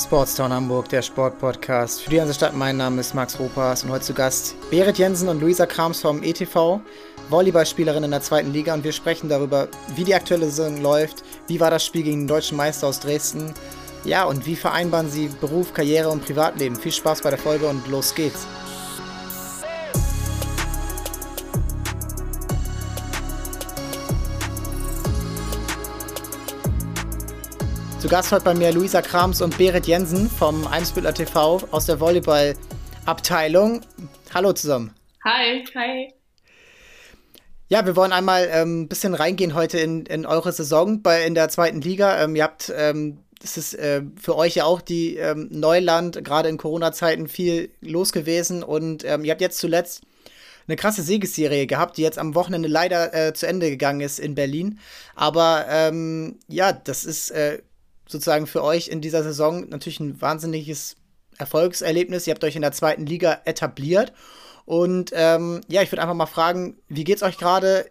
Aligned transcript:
Sportstown 0.00 0.52
Hamburg, 0.52 0.88
der 0.88 1.02
Sportpodcast. 1.02 2.02
Für 2.02 2.10
die 2.10 2.16
ganze 2.16 2.32
Stadt, 2.32 2.54
mein 2.54 2.78
Name 2.78 3.00
ist 3.00 3.14
Max 3.14 3.38
Ropas 3.38 3.84
und 3.84 3.90
heute 3.90 4.04
zu 4.04 4.14
Gast 4.14 4.54
Berit 4.70 4.98
Jensen 4.98 5.28
und 5.28 5.40
Luisa 5.40 5.66
Krams 5.66 6.00
vom 6.00 6.22
ETV, 6.22 6.80
Volleyballspielerin 7.28 8.04
in 8.04 8.10
der 8.10 8.22
zweiten 8.22 8.52
Liga 8.52 8.72
und 8.72 8.82
wir 8.82 8.92
sprechen 8.92 9.28
darüber, 9.28 9.68
wie 9.94 10.04
die 10.04 10.14
aktuelle 10.14 10.46
Saison 10.46 10.80
läuft, 10.80 11.22
wie 11.48 11.60
war 11.60 11.70
das 11.70 11.84
Spiel 11.84 12.02
gegen 12.02 12.22
den 12.22 12.28
deutschen 12.28 12.56
Meister 12.56 12.86
aus 12.86 13.00
Dresden, 13.00 13.52
ja 14.04 14.24
und 14.24 14.46
wie 14.46 14.56
vereinbaren 14.56 15.10
sie 15.10 15.28
Beruf, 15.40 15.74
Karriere 15.74 16.08
und 16.08 16.24
Privatleben. 16.24 16.76
Viel 16.76 16.92
Spaß 16.92 17.20
bei 17.20 17.30
der 17.30 17.38
Folge 17.38 17.68
und 17.68 17.86
los 17.88 18.14
geht's. 18.14 18.46
Zu 28.00 28.08
Gast 28.08 28.32
heute 28.32 28.44
bei 28.44 28.54
mir 28.54 28.72
Luisa 28.72 29.02
Krams 29.02 29.42
und 29.42 29.58
Berit 29.58 29.86
Jensen 29.86 30.30
vom 30.30 30.66
Eimsbüttler 30.66 31.12
TV 31.12 31.60
aus 31.70 31.84
der 31.84 32.00
Volleyball-Abteilung. 32.00 33.82
Hallo 34.32 34.54
zusammen. 34.54 34.94
Hi, 35.22 35.62
hi. 35.74 36.10
Ja, 37.68 37.84
wir 37.84 37.96
wollen 37.96 38.12
einmal 38.12 38.48
ein 38.48 38.62
ähm, 38.62 38.88
bisschen 38.88 39.12
reingehen 39.12 39.52
heute 39.52 39.78
in, 39.80 40.06
in 40.06 40.24
eure 40.24 40.50
Saison 40.50 41.02
bei, 41.02 41.26
in 41.26 41.34
der 41.34 41.50
zweiten 41.50 41.82
Liga. 41.82 42.24
Ähm, 42.24 42.34
ihr 42.36 42.44
habt, 42.44 42.72
ähm, 42.74 43.18
das 43.38 43.58
ist 43.58 43.74
äh, 43.74 44.00
für 44.18 44.34
euch 44.34 44.54
ja 44.54 44.64
auch 44.64 44.80
die 44.80 45.16
ähm, 45.16 45.48
Neuland, 45.50 46.24
gerade 46.24 46.48
in 46.48 46.56
Corona-Zeiten 46.56 47.28
viel 47.28 47.70
los 47.82 48.12
gewesen 48.12 48.62
und 48.62 49.04
ähm, 49.04 49.26
ihr 49.26 49.32
habt 49.32 49.42
jetzt 49.42 49.58
zuletzt 49.58 50.00
eine 50.66 50.76
krasse 50.76 51.02
Siegesserie 51.02 51.66
gehabt, 51.66 51.98
die 51.98 52.02
jetzt 52.02 52.18
am 52.18 52.34
Wochenende 52.34 52.68
leider 52.68 53.12
äh, 53.12 53.34
zu 53.34 53.46
Ende 53.46 53.68
gegangen 53.68 54.00
ist 54.00 54.18
in 54.18 54.34
Berlin. 54.34 54.78
Aber 55.14 55.66
ähm, 55.68 56.38
ja, 56.48 56.72
das 56.72 57.04
ist 57.04 57.30
äh, 57.32 57.58
sozusagen 58.10 58.46
für 58.46 58.62
euch 58.62 58.88
in 58.88 59.00
dieser 59.00 59.22
Saison 59.22 59.68
natürlich 59.68 60.00
ein 60.00 60.20
wahnsinniges 60.20 60.96
Erfolgserlebnis. 61.38 62.26
Ihr 62.26 62.34
habt 62.34 62.44
euch 62.44 62.56
in 62.56 62.62
der 62.62 62.72
zweiten 62.72 63.06
Liga 63.06 63.40
etabliert. 63.44 64.12
Und 64.66 65.10
ähm, 65.14 65.62
ja, 65.68 65.82
ich 65.82 65.90
würde 65.90 66.02
einfach 66.02 66.14
mal 66.14 66.26
fragen, 66.26 66.78
wie 66.88 67.04
geht's 67.04 67.22
euch 67.22 67.38
gerade 67.38 67.90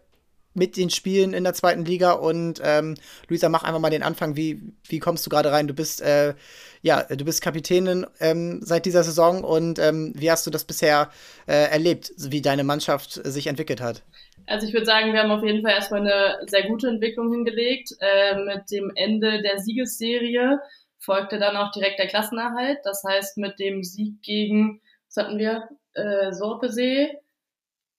mit 0.53 0.77
den 0.77 0.89
Spielen 0.89 1.33
in 1.33 1.43
der 1.43 1.53
zweiten 1.53 1.85
Liga? 1.85 2.11
Und 2.11 2.61
ähm, 2.63 2.95
Luisa, 3.27 3.49
mach 3.49 3.63
einfach 3.63 3.79
mal 3.79 3.89
den 3.89 4.03
Anfang. 4.03 4.35
Wie, 4.35 4.61
wie 4.87 4.99
kommst 4.99 5.25
du 5.25 5.29
gerade 5.29 5.51
rein? 5.51 5.67
Du 5.67 5.73
bist 5.73 6.01
äh, 6.01 6.35
ja, 6.81 7.03
du 7.03 7.25
bist 7.25 7.41
Kapitänin 7.41 8.05
ähm, 8.19 8.61
seit 8.63 8.85
dieser 8.85 9.03
Saison 9.03 9.43
und 9.43 9.79
ähm, 9.79 10.13
wie 10.15 10.31
hast 10.31 10.45
du 10.47 10.51
das 10.51 10.63
bisher 10.63 11.09
äh, 11.45 11.69
erlebt, 11.69 12.13
wie 12.17 12.41
deine 12.41 12.63
Mannschaft 12.63 13.19
sich 13.23 13.47
entwickelt 13.47 13.81
hat? 13.81 14.03
Also 14.45 14.67
ich 14.67 14.73
würde 14.73 14.85
sagen, 14.85 15.13
wir 15.13 15.21
haben 15.21 15.31
auf 15.31 15.43
jeden 15.43 15.61
Fall 15.61 15.73
erstmal 15.73 16.01
eine 16.01 16.39
sehr 16.47 16.67
gute 16.67 16.87
Entwicklung 16.87 17.31
hingelegt. 17.31 17.91
Äh, 17.99 18.35
mit 18.35 18.71
dem 18.71 18.91
Ende 18.95 19.41
der 19.41 19.59
Siegesserie 19.59 20.59
folgte 20.97 21.39
dann 21.39 21.55
auch 21.55 21.71
direkt 21.71 21.99
der 21.99 22.07
Klassenerhalt. 22.07 22.79
Das 22.83 23.03
heißt, 23.07 23.37
mit 23.37 23.59
dem 23.59 23.83
Sieg 23.83 24.21
gegen, 24.21 24.81
was 25.07 25.23
hatten 25.23 25.37
wir, 25.37 25.69
äh, 25.93 26.31
Sorpesee, 26.31 27.17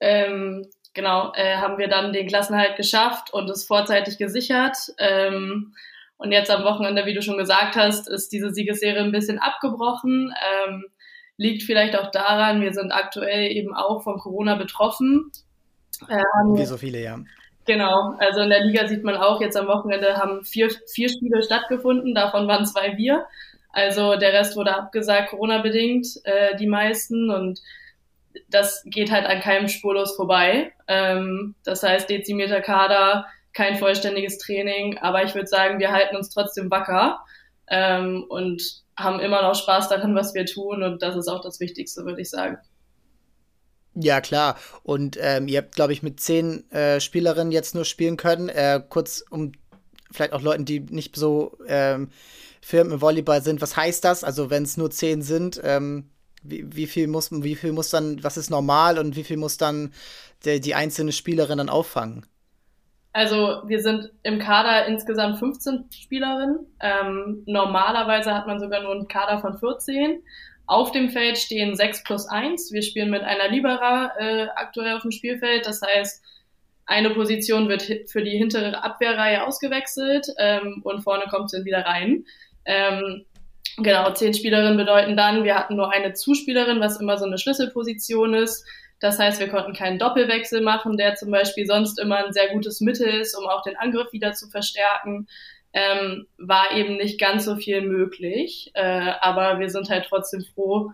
ähm, 0.01 0.67
genau, 0.95 1.33
äh, 1.35 1.57
haben 1.57 1.79
wir 1.79 1.89
dann 1.89 2.13
den 2.13 2.27
Klassenerhalt 2.27 2.77
geschafft 2.77 3.33
und 3.33 3.49
es 3.51 3.65
vorzeitig 3.65 4.19
gesichert. 4.19 4.77
Ähm, 4.99 5.75
und 6.17 6.33
jetzt 6.33 6.51
am 6.51 6.65
Wochenende, 6.65 7.07
wie 7.07 7.15
du 7.15 7.23
schon 7.23 7.39
gesagt 7.39 7.77
hast, 7.77 8.09
ist 8.09 8.31
diese 8.33 8.53
Siegesserie 8.53 9.01
ein 9.01 9.13
bisschen 9.13 9.39
abgebrochen. 9.39 10.35
Ähm, 10.65 10.85
liegt 11.39 11.63
vielleicht 11.63 11.97
auch 11.99 12.11
daran, 12.11 12.61
wir 12.61 12.75
sind 12.75 12.93
aktuell 12.93 13.51
eben 13.51 13.75
auch 13.75 14.03
von 14.03 14.19
Corona 14.19 14.57
betroffen. 14.57 15.33
Ähm, 16.09 16.57
Wie 16.57 16.65
so 16.65 16.77
viele, 16.77 17.03
ja. 17.03 17.19
Genau, 17.67 18.15
also 18.19 18.41
in 18.41 18.51
der 18.51 18.65
Liga 18.65 18.89
sieht 18.89 19.05
man 19.05 19.17
auch, 19.17 19.41
jetzt 19.41 19.57
am 19.57 19.69
Wochenende 19.69 20.17
haben 20.17 20.45
vier, 20.45 20.71
vier 20.93 21.09
Spiele 21.09 21.43
stattgefunden, 21.43 22.15
davon 22.15 22.49
waren 22.49 22.67
zwei 22.67 22.97
wir. 22.97 23.27
Also 23.73 24.17
der 24.17 24.33
Rest 24.33 24.57
wurde 24.57 24.75
abgesagt, 24.75 25.31
Corona-bedingt, 25.31 26.07
äh, 26.25 26.57
die 26.57 26.67
meisten. 26.67 27.31
Und 27.31 27.61
das 28.49 28.83
geht 28.87 29.11
halt 29.11 29.27
an 29.27 29.41
keinem 29.41 29.69
spurlos 29.69 30.17
vorbei. 30.17 30.73
Ähm, 30.89 31.55
das 31.65 31.83
heißt, 31.83 32.11
dezimierter 32.11 32.61
Kader, 32.61 33.27
kein 33.53 33.77
vollständiges 33.77 34.39
Training, 34.39 34.99
aber 34.99 35.25
ich 35.25 35.35
würde 35.35 35.49
sagen, 35.49 35.81
wir 35.81 35.93
halten 35.93 36.17
uns 36.17 36.31
trotzdem 36.31 36.71
wacker 36.71 37.21
ähm, 37.69 38.25
und 38.29 38.83
haben 38.97 39.21
immer 39.21 39.43
noch 39.43 39.55
Spaß 39.55 39.89
daran, 39.89 40.15
was 40.15 40.35
wir 40.35 40.47
tun. 40.47 40.83
Und 40.83 41.03
das 41.03 41.17
ist 41.17 41.29
auch 41.29 41.41
das 41.41 41.61
Wichtigste, 41.61 42.05
würde 42.05 42.21
ich 42.21 42.31
sagen. 42.31 42.59
Ja, 44.03 44.21
klar. 44.21 44.57
Und 44.83 45.19
ähm, 45.21 45.49
ihr 45.49 45.59
habt, 45.59 45.75
glaube 45.75 45.93
ich, 45.93 46.03
mit 46.03 46.21
zehn 46.21 46.71
äh, 46.71 47.01
Spielerinnen 47.01 47.53
jetzt 47.53 47.75
nur 47.75 47.85
spielen 47.85 48.17
können. 48.17 48.49
Äh, 48.49 48.83
kurz, 48.89 49.25
um 49.31 49.53
vielleicht 50.11 50.33
auch 50.33 50.43
Leuten, 50.43 50.65
die 50.65 50.81
nicht 50.81 51.17
so 51.17 51.57
ähm, 51.67 52.09
firm 52.61 52.93
im 52.93 53.01
Volleyball 53.01 53.43
sind, 53.43 53.61
was 53.61 53.77
heißt 53.77 54.05
das? 54.05 54.25
Also, 54.25 54.51
wenn 54.51 54.63
es 54.63 54.77
nur 54.77 54.91
zehn 54.91 55.23
sind, 55.23 55.61
ähm, 55.63 56.11
wie, 56.43 56.65
wie, 56.75 56.87
viel 56.87 57.07
muss, 57.07 57.31
wie 57.31 57.57
viel 57.57 57.73
muss 57.73 57.91
dann, 57.91 58.23
was 58.25 58.37
ist 58.37 58.51
normal 58.51 58.99
und 58.99 59.17
wie 59.17 59.25
viel 59.25 59.37
muss 59.37 59.59
dann 59.59 59.93
der, 60.45 60.59
die 60.59 60.75
einzelne 60.75 61.13
Spielerin 61.13 61.59
dann 61.59 61.69
auffangen? 61.69 62.25
Also 63.13 63.63
wir 63.67 63.83
sind 63.83 64.11
im 64.23 64.39
Kader 64.39 64.87
insgesamt 64.87 65.39
15 65.39 65.87
Spielerinnen. 65.91 66.67
Ähm, 66.81 67.43
normalerweise 67.47 68.33
hat 68.33 68.47
man 68.47 68.61
sogar 68.61 68.83
nur 68.83 68.93
einen 68.93 69.09
Kader 69.09 69.41
von 69.41 69.59
14. 69.59 70.23
Auf 70.71 70.93
dem 70.93 71.11
Feld 71.11 71.37
stehen 71.37 71.75
6 71.75 72.05
plus 72.05 72.29
1. 72.29 72.71
Wir 72.71 72.83
spielen 72.83 73.11
mit 73.11 73.23
einer 73.23 73.49
Libera 73.49 74.13
äh, 74.17 74.47
aktuell 74.55 74.95
auf 74.95 75.03
dem 75.03 75.11
Spielfeld. 75.11 75.67
Das 75.67 75.83
heißt, 75.83 76.23
eine 76.87 77.11
Position 77.11 77.69
wird 77.69 77.83
für 78.07 78.23
die 78.23 78.39
hintere 78.39 78.81
Abwehrreihe 78.81 79.45
ausgewechselt 79.45 80.29
ähm, 80.39 80.81
und 80.85 81.03
vorne 81.03 81.25
kommt 81.29 81.51
sie 81.51 81.65
wieder 81.65 81.85
rein. 81.85 82.25
Ähm, 82.67 83.25
genau, 83.79 84.13
zehn 84.13 84.33
Spielerinnen 84.33 84.77
bedeuten 84.77 85.17
dann, 85.17 85.43
wir 85.43 85.57
hatten 85.57 85.75
nur 85.75 85.93
eine 85.93 86.13
Zuspielerin, 86.13 86.79
was 86.79 87.01
immer 87.01 87.19
so 87.19 87.25
eine 87.25 87.39
Schlüsselposition 87.39 88.35
ist. 88.35 88.65
Das 89.01 89.19
heißt, 89.19 89.41
wir 89.41 89.49
konnten 89.49 89.73
keinen 89.73 89.99
Doppelwechsel 89.99 90.61
machen, 90.61 90.97
der 90.97 91.17
zum 91.17 91.33
Beispiel 91.33 91.67
sonst 91.67 91.99
immer 91.99 92.25
ein 92.25 92.33
sehr 92.33 92.51
gutes 92.51 92.81
Mittel 92.81 93.09
ist, 93.09 93.37
um 93.37 93.45
auch 93.49 93.65
den 93.65 93.75
Angriff 93.75 94.13
wieder 94.13 94.35
zu 94.35 94.47
verstärken 94.47 95.27
ähm, 95.73 96.27
war 96.39 96.73
eben 96.75 96.97
nicht 96.97 97.21
ganz 97.21 97.45
so 97.45 97.57
viel 97.57 97.83
möglich. 97.83 98.71
Äh, 98.75 99.13
aber 99.21 99.59
wir 99.59 99.71
sind 99.71 99.89
halt 99.89 100.07
trotzdem 100.09 100.45
froh, 100.55 100.93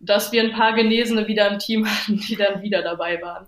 dass 0.00 0.32
wir 0.32 0.42
ein 0.42 0.52
paar 0.52 0.74
Genesene 0.74 1.26
wieder 1.28 1.48
im 1.50 1.58
Team 1.58 1.86
hatten, 1.90 2.18
die 2.18 2.36
dann 2.36 2.62
wieder 2.62 2.82
dabei 2.82 3.20
waren. 3.22 3.46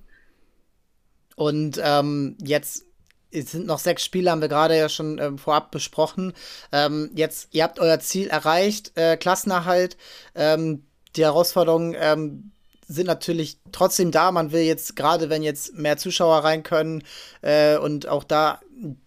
Und 1.37 1.81
ähm, 1.83 2.37
jetzt 2.43 2.85
sind 3.33 3.67
noch 3.67 3.79
sechs 3.79 4.05
Spiele, 4.05 4.31
haben 4.31 4.41
wir 4.41 4.49
gerade 4.49 4.77
ja 4.77 4.89
schon 4.89 5.19
ähm, 5.19 5.39
vorab 5.39 5.71
besprochen. 5.71 6.33
Ähm, 6.73 7.11
jetzt, 7.15 7.49
ihr 7.53 7.63
habt 7.63 7.79
euer 7.79 8.01
Ziel 8.01 8.29
erreicht, 8.29 8.93
äh, 8.97 9.17
Klassenerhalt. 9.17 9.97
Ähm, 10.35 10.85
die 11.17 11.25
Herausforderungen 11.25 11.97
ähm, 11.99 12.51
sind 12.87 13.07
natürlich 13.07 13.59
trotzdem 13.73 14.11
da. 14.11 14.33
Man 14.33 14.53
will 14.53 14.63
jetzt, 14.63 14.97
gerade 14.97 15.31
wenn 15.31 15.43
jetzt 15.43 15.75
mehr 15.75 15.97
Zuschauer 15.97 16.39
rein 16.39 16.63
können 16.63 17.05
äh, 17.41 17.77
und 17.79 18.09
auch 18.09 18.25
da 18.25 18.61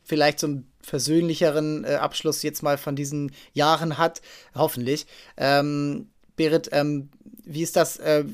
vielleicht 0.04 0.40
so 0.40 0.48
ein 0.48 0.73
versöhnlicheren 0.84 1.84
äh, 1.86 1.96
Abschluss 1.96 2.44
jetzt 2.44 2.62
mal 2.62 2.78
von 2.78 2.96
diesen 2.96 3.32
Jahren 3.54 3.98
hat, 3.98 4.22
hoffentlich. 4.54 5.08
Ähm, 5.38 6.10
Berit, 6.36 6.70
ähm, 6.72 7.10
wie 7.44 7.64
ist 7.64 7.76
das? 7.76 7.98
Äh, 7.98 8.26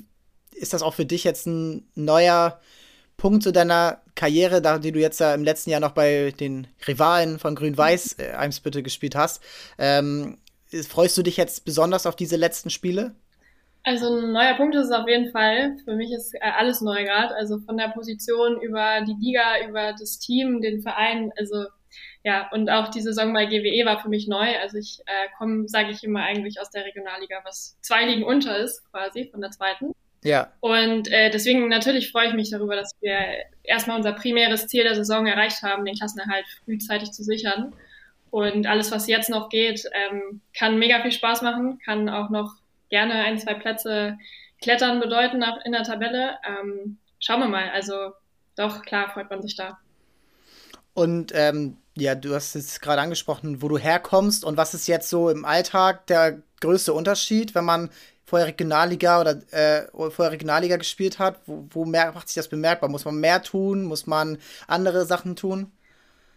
ist 0.52 0.74
das 0.74 0.82
auch 0.82 0.94
für 0.94 1.06
dich 1.06 1.24
jetzt 1.24 1.48
ein 1.48 1.88
neuer 1.96 2.60
Punkt 3.18 3.44
zu 3.44 3.52
deiner 3.52 4.02
Karriere, 4.16 4.62
da 4.62 4.80
die 4.80 4.92
du 4.92 5.00
jetzt 5.00 5.20
ja 5.20 5.34
im 5.34 5.44
letzten 5.44 5.70
Jahr 5.70 5.80
noch 5.80 5.92
bei 5.92 6.34
den 6.38 6.68
Rivalen 6.88 7.40
von 7.40 7.56
Grün-Weiß 7.56 8.18
äh, 8.20 8.32
Eimsbüttel 8.32 8.84
gespielt 8.84 9.16
hast? 9.16 9.42
Ähm, 9.78 10.38
freust 10.88 11.18
du 11.18 11.24
dich 11.24 11.38
jetzt 11.38 11.66
besonders 11.66 12.06
auf 12.06 12.16
diese 12.16 12.36
letzten 12.36 12.70
Spiele? 12.70 13.16
Also 13.84 14.08
ein 14.08 14.34
neuer 14.34 14.56
Punkt 14.56 14.76
ist 14.76 14.86
es 14.86 14.92
auf 14.92 15.08
jeden 15.08 15.32
Fall. 15.32 15.78
Für 15.86 15.96
mich 15.96 16.12
ist 16.12 16.34
äh, 16.36 16.40
alles 16.58 16.82
neu 16.82 17.04
gerade. 17.04 17.34
Also 17.36 17.60
von 17.60 17.78
der 17.78 17.90
Position 17.90 18.60
über 18.62 19.02
die 19.02 19.16
Liga, 19.20 19.66
über 19.68 19.94
das 19.98 20.20
Team, 20.20 20.62
den 20.62 20.82
Verein. 20.82 21.32
Also 21.38 21.66
ja, 22.24 22.50
und 22.52 22.70
auch 22.70 22.90
die 22.90 23.02
Saison 23.02 23.34
bei 23.34 23.46
GWE 23.46 23.86
war 23.86 24.02
für 24.02 24.10
mich 24.10 24.28
neu. 24.28 24.58
Also 24.60 24.78
ich 24.78 25.00
äh, 25.06 25.30
komme, 25.38 25.68
sage 25.68 25.92
ich 25.92 26.04
immer, 26.04 26.24
eigentlich 26.24 26.60
aus 26.60 26.70
der 26.70 26.86
Regionalliga, 26.86 27.40
was 27.44 27.78
zwei 27.82 28.06
Ligen 28.06 28.24
unter 28.24 28.58
ist, 28.58 28.84
quasi 28.92 29.30
von 29.32 29.42
der 29.42 29.52
zweiten. 29.52 29.94
Ja. 30.24 30.52
Und 30.60 31.10
äh, 31.12 31.30
deswegen 31.30 31.70
natürlich 31.70 32.12
freue 32.12 32.28
ich 32.28 32.34
mich 32.34 32.50
darüber, 32.50 32.76
dass 32.76 32.94
wir 33.00 33.18
erstmal 33.64 33.96
unser 33.96 34.12
primäres 34.12 34.68
Ziel 34.68 34.84
der 34.84 34.96
Saison 34.96 35.28
erreicht 35.28 35.64
haben, 35.64 35.86
den 35.86 35.96
Klassenerhalt 35.96 36.46
frühzeitig 36.66 37.12
zu 37.12 37.24
sichern. 37.24 37.74
Und 38.32 38.68
alles, 38.68 38.92
was 38.92 39.08
jetzt 39.08 39.30
noch 39.30 39.50
geht, 39.50 39.86
ähm, 39.94 40.42
kann 40.56 40.78
mega 40.78 41.02
viel 41.02 41.14
Spaß 41.14 41.42
machen, 41.42 41.80
kann 41.84 42.10
auch 42.10 42.30
noch 42.30 42.56
gerne 42.90 43.14
ein, 43.14 43.40
zwei 43.40 43.54
Plätze 43.54 44.18
klettern 44.62 45.00
bedeuten 45.00 45.44
in 45.64 45.72
der 45.72 45.84
Tabelle. 45.84 46.38
Ähm, 46.46 46.98
schauen 47.20 47.40
wir 47.40 47.48
mal. 47.48 47.70
Also 47.70 48.12
doch, 48.58 48.82
klar, 48.82 49.10
freut 49.10 49.30
man 49.30 49.42
sich 49.42 49.56
da. 49.56 49.80
Und 50.94 51.32
ähm, 51.34 51.78
ja, 52.00 52.16
du 52.16 52.34
hast 52.34 52.56
es 52.56 52.80
gerade 52.82 53.02
angesprochen, 53.02 53.62
wo 53.62 53.68
du 53.68 53.78
herkommst 53.78 54.44
und 54.44 54.58
was 54.58 54.74
ist 54.74 54.88
jetzt 54.88 55.10
so 55.10 55.30
im 55.30 55.46
Alltag 55.46 56.08
der 56.08 56.42
größte 56.62 56.94
Unterschied, 56.94 57.56
wenn 57.56 57.66
man 57.66 57.90
vorher 58.26 58.48
Regionalliga 58.48 59.20
oder 59.20 59.42
äh, 59.52 59.88
vorher 59.92 60.32
Regionalliga 60.32 60.78
gespielt 60.78 61.20
hat? 61.20 61.40
Wo, 61.46 61.66
wo 61.72 61.86
mehr, 61.86 62.12
macht 62.14 62.28
sich 62.28 62.36
das 62.36 62.48
bemerkbar? 62.48 62.90
Muss 62.90 63.06
man 63.06 63.20
mehr 63.20 63.42
tun? 63.42 63.84
Muss 63.84 64.08
man 64.08 64.38
andere 64.68 65.06
Sachen 65.06 65.36
tun? 65.36 65.72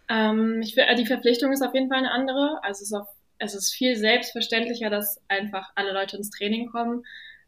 Ähm, 0.09 0.61
ich, 0.63 0.75
die 0.75 1.07
Verpflichtung 1.07 1.53
ist 1.53 1.63
auf 1.63 1.75
jeden 1.75 1.89
Fall 1.89 1.99
eine 1.99 2.11
andere. 2.11 2.59
Also 2.63 2.83
es 2.83 2.89
ist 2.89 2.95
auf, 2.95 3.09
es 3.39 3.55
ist 3.55 3.75
viel 3.75 3.97
selbstverständlicher, 3.97 4.91
dass 4.91 5.21
einfach 5.29 5.71
alle 5.75 5.93
Leute 5.93 6.17
ins 6.17 6.31
Training 6.31 6.71
kommen. 6.71 7.05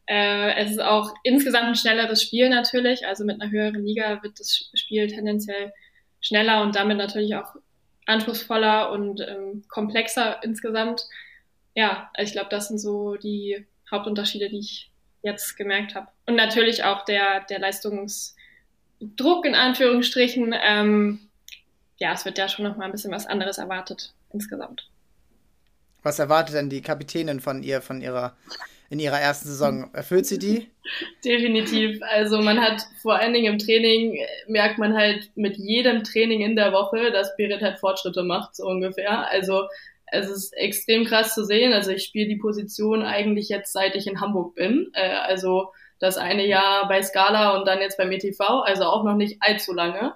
Äh, 0.07 0.53
es 0.63 0.71
ist 0.71 0.81
auch 0.81 1.13
insgesamt 1.23 1.65
ein 1.65 1.75
schnelleres 1.75 2.21
Spiel 2.21 2.49
natürlich. 2.49 3.05
Also 3.05 3.25
mit 3.25 3.41
einer 3.41 3.51
höheren 3.51 3.83
Liga 3.83 4.21
wird 4.23 4.39
das 4.39 4.69
Spiel 4.73 5.07
tendenziell 5.07 5.73
schneller 6.21 6.61
und 6.61 6.75
damit 6.75 6.97
natürlich 6.97 7.35
auch 7.35 7.55
anspruchsvoller 8.05 8.91
und 8.91 9.21
ähm, 9.21 9.63
komplexer 9.67 10.43
insgesamt. 10.43 11.07
Ja, 11.73 12.11
ich 12.17 12.31
glaube, 12.31 12.49
das 12.49 12.67
sind 12.67 12.79
so 12.79 13.15
die 13.15 13.65
Hauptunterschiede, 13.91 14.49
die 14.49 14.59
ich 14.59 14.91
jetzt 15.21 15.57
gemerkt 15.57 15.95
habe. 15.95 16.07
Und 16.25 16.35
natürlich 16.35 16.83
auch 16.83 17.03
der, 17.05 17.41
der 17.41 17.59
Leistungsdruck 17.59 19.45
in 19.45 19.55
Anführungsstrichen. 19.55 20.55
Ähm, 20.57 21.19
ja, 21.97 22.13
es 22.13 22.25
wird 22.25 22.37
ja 22.37 22.47
schon 22.47 22.65
noch 22.65 22.77
mal 22.77 22.85
ein 22.85 22.91
bisschen 22.91 23.11
was 23.11 23.25
anderes 23.25 23.57
erwartet 23.57 24.13
insgesamt. 24.31 24.89
Was 26.03 26.19
erwartet 26.19 26.55
denn 26.55 26.69
die 26.69 26.81
Kapitänin 26.81 27.39
von 27.39 27.63
ihr, 27.63 27.81
von 27.81 28.01
ihrer 28.01 28.37
in 28.95 28.99
ihrer 28.99 29.19
ersten 29.19 29.49
Saison. 29.49 29.93
Erfüllt 29.93 30.25
sie 30.25 30.39
die? 30.39 30.71
Definitiv. 31.23 31.99
Also 32.01 32.41
man 32.41 32.61
hat 32.61 32.81
vor 33.01 33.15
allen 33.15 33.33
Dingen 33.33 33.53
im 33.53 33.59
Training, 33.59 34.17
merkt 34.47 34.77
man 34.77 34.95
halt 34.95 35.29
mit 35.35 35.57
jedem 35.57 36.05
Training 36.05 36.41
in 36.41 36.55
der 36.55 36.71
Woche, 36.71 37.11
dass 37.11 37.35
Berit 37.35 37.61
halt 37.61 37.79
Fortschritte 37.79 38.23
macht, 38.23 38.55
so 38.55 38.65
ungefähr. 38.65 39.29
Also 39.29 39.67
es 40.05 40.29
ist 40.29 40.53
extrem 40.53 41.03
krass 41.03 41.33
zu 41.33 41.43
sehen. 41.43 41.73
Also 41.73 41.91
ich 41.91 42.05
spiele 42.05 42.29
die 42.29 42.37
Position 42.37 43.03
eigentlich 43.03 43.49
jetzt, 43.49 43.73
seit 43.73 43.95
ich 43.95 44.07
in 44.07 44.21
Hamburg 44.21 44.55
bin. 44.55 44.91
Äh, 44.93 45.09
also 45.09 45.73
das 45.99 46.17
eine 46.17 46.45
Jahr 46.47 46.87
bei 46.87 47.03
Scala 47.03 47.57
und 47.57 47.67
dann 47.67 47.81
jetzt 47.81 47.97
beim 47.97 48.11
ETV, 48.13 48.39
also 48.39 48.85
auch 48.85 49.03
noch 49.03 49.15
nicht 49.15 49.41
allzu 49.41 49.73
lange. 49.73 50.13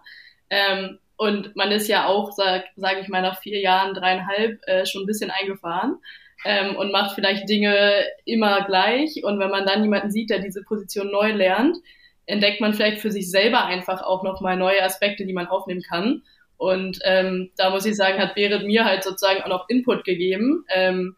Ähm, 0.50 1.00
und 1.18 1.54
man 1.58 1.72
ist 1.74 1.90
ja 1.90 2.06
auch, 2.06 2.31
sag, 2.31 2.64
sag 2.78 3.02
ich 3.02 3.10
mal, 3.10 3.22
nach 3.22 3.42
vier 3.42 3.60
Jahren, 3.60 3.94
dreieinhalb, 3.94 4.62
äh, 4.68 4.86
schon 4.86 5.04
ein 5.04 5.08
bisschen 5.08 5.31
eingefahren 5.31 5.98
ähm, 6.45 6.75
und 6.75 6.91
macht 6.91 7.15
vielleicht 7.15 7.50
Dinge 7.50 8.06
immer 8.25 8.65
gleich. 8.65 9.24
Und 9.24 9.39
wenn 9.39 9.50
man 9.50 9.65
dann 9.65 9.83
jemanden 9.83 10.12
sieht, 10.12 10.30
der 10.30 10.39
diese 10.39 10.63
Position 10.63 11.12
neu 11.12 11.31
lernt, 11.31 11.77
entdeckt 12.25 12.62
man 12.62 12.74
vielleicht 12.74 13.00
für 13.00 13.12
sich 13.12 13.30
selber 13.30 13.65
einfach 13.65 14.01
auch 14.01 14.24
nochmal 14.24 14.56
neue 14.56 14.83
Aspekte, 14.83 15.25
die 15.25 15.33
man 15.33 15.47
aufnehmen 15.47 15.81
kann. 15.81 16.24
Und 16.57 17.00
ähm, 17.03 17.51
da 17.57 17.69
muss 17.69 17.86
ich 17.86 17.95
sagen, 17.95 18.19
hat 18.19 18.36
Berit 18.36 18.65
mir 18.65 18.86
halt 18.86 19.03
sozusagen 19.03 19.41
auch 19.41 19.47
noch 19.47 19.69
Input 19.69 20.03
gegeben. 20.03 20.65
Ähm, 20.69 21.15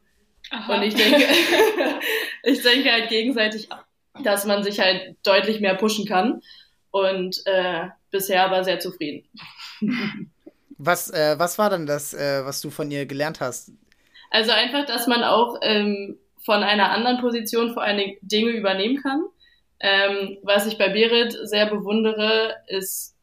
und 0.69 0.81
ich 0.83 0.95
denke, 0.95 1.23
ich 2.43 2.61
denke 2.61 2.91
halt 2.91 3.09
gegenseitig, 3.09 3.67
dass 4.23 4.45
man 4.45 4.63
sich 4.63 4.79
halt 4.79 5.17
deutlich 5.23 5.59
mehr 5.59 5.75
pushen 5.75 6.05
kann. 6.05 6.41
Und 6.91 7.41
äh, 7.45 7.87
bisher 8.11 8.43
aber 8.45 8.63
sehr 8.63 8.79
zufrieden. 8.79 9.27
Was, 10.77 11.09
äh, 11.09 11.39
was 11.39 11.57
war 11.57 11.69
dann 11.69 11.85
das, 11.85 12.13
äh, 12.13 12.45
was 12.45 12.61
du 12.61 12.69
von 12.69 12.91
ihr 12.91 13.05
gelernt 13.05 13.39
hast? 13.39 13.71
Also 14.31 14.51
einfach, 14.51 14.85
dass 14.85 15.07
man 15.07 15.23
auch 15.23 15.57
ähm, 15.61 16.17
von 16.43 16.63
einer 16.63 16.89
anderen 16.91 17.19
Position 17.19 17.73
vor 17.73 17.83
allen 17.83 17.97
Dingen 17.97 18.17
Dinge 18.21 18.51
übernehmen 18.51 19.01
kann. 19.01 19.25
Ähm, 19.79 20.37
was 20.41 20.65
ich 20.65 20.77
bei 20.77 20.89
Berit 20.89 21.37
sehr 21.43 21.67
bewundere, 21.67 22.55
ist 22.67 23.15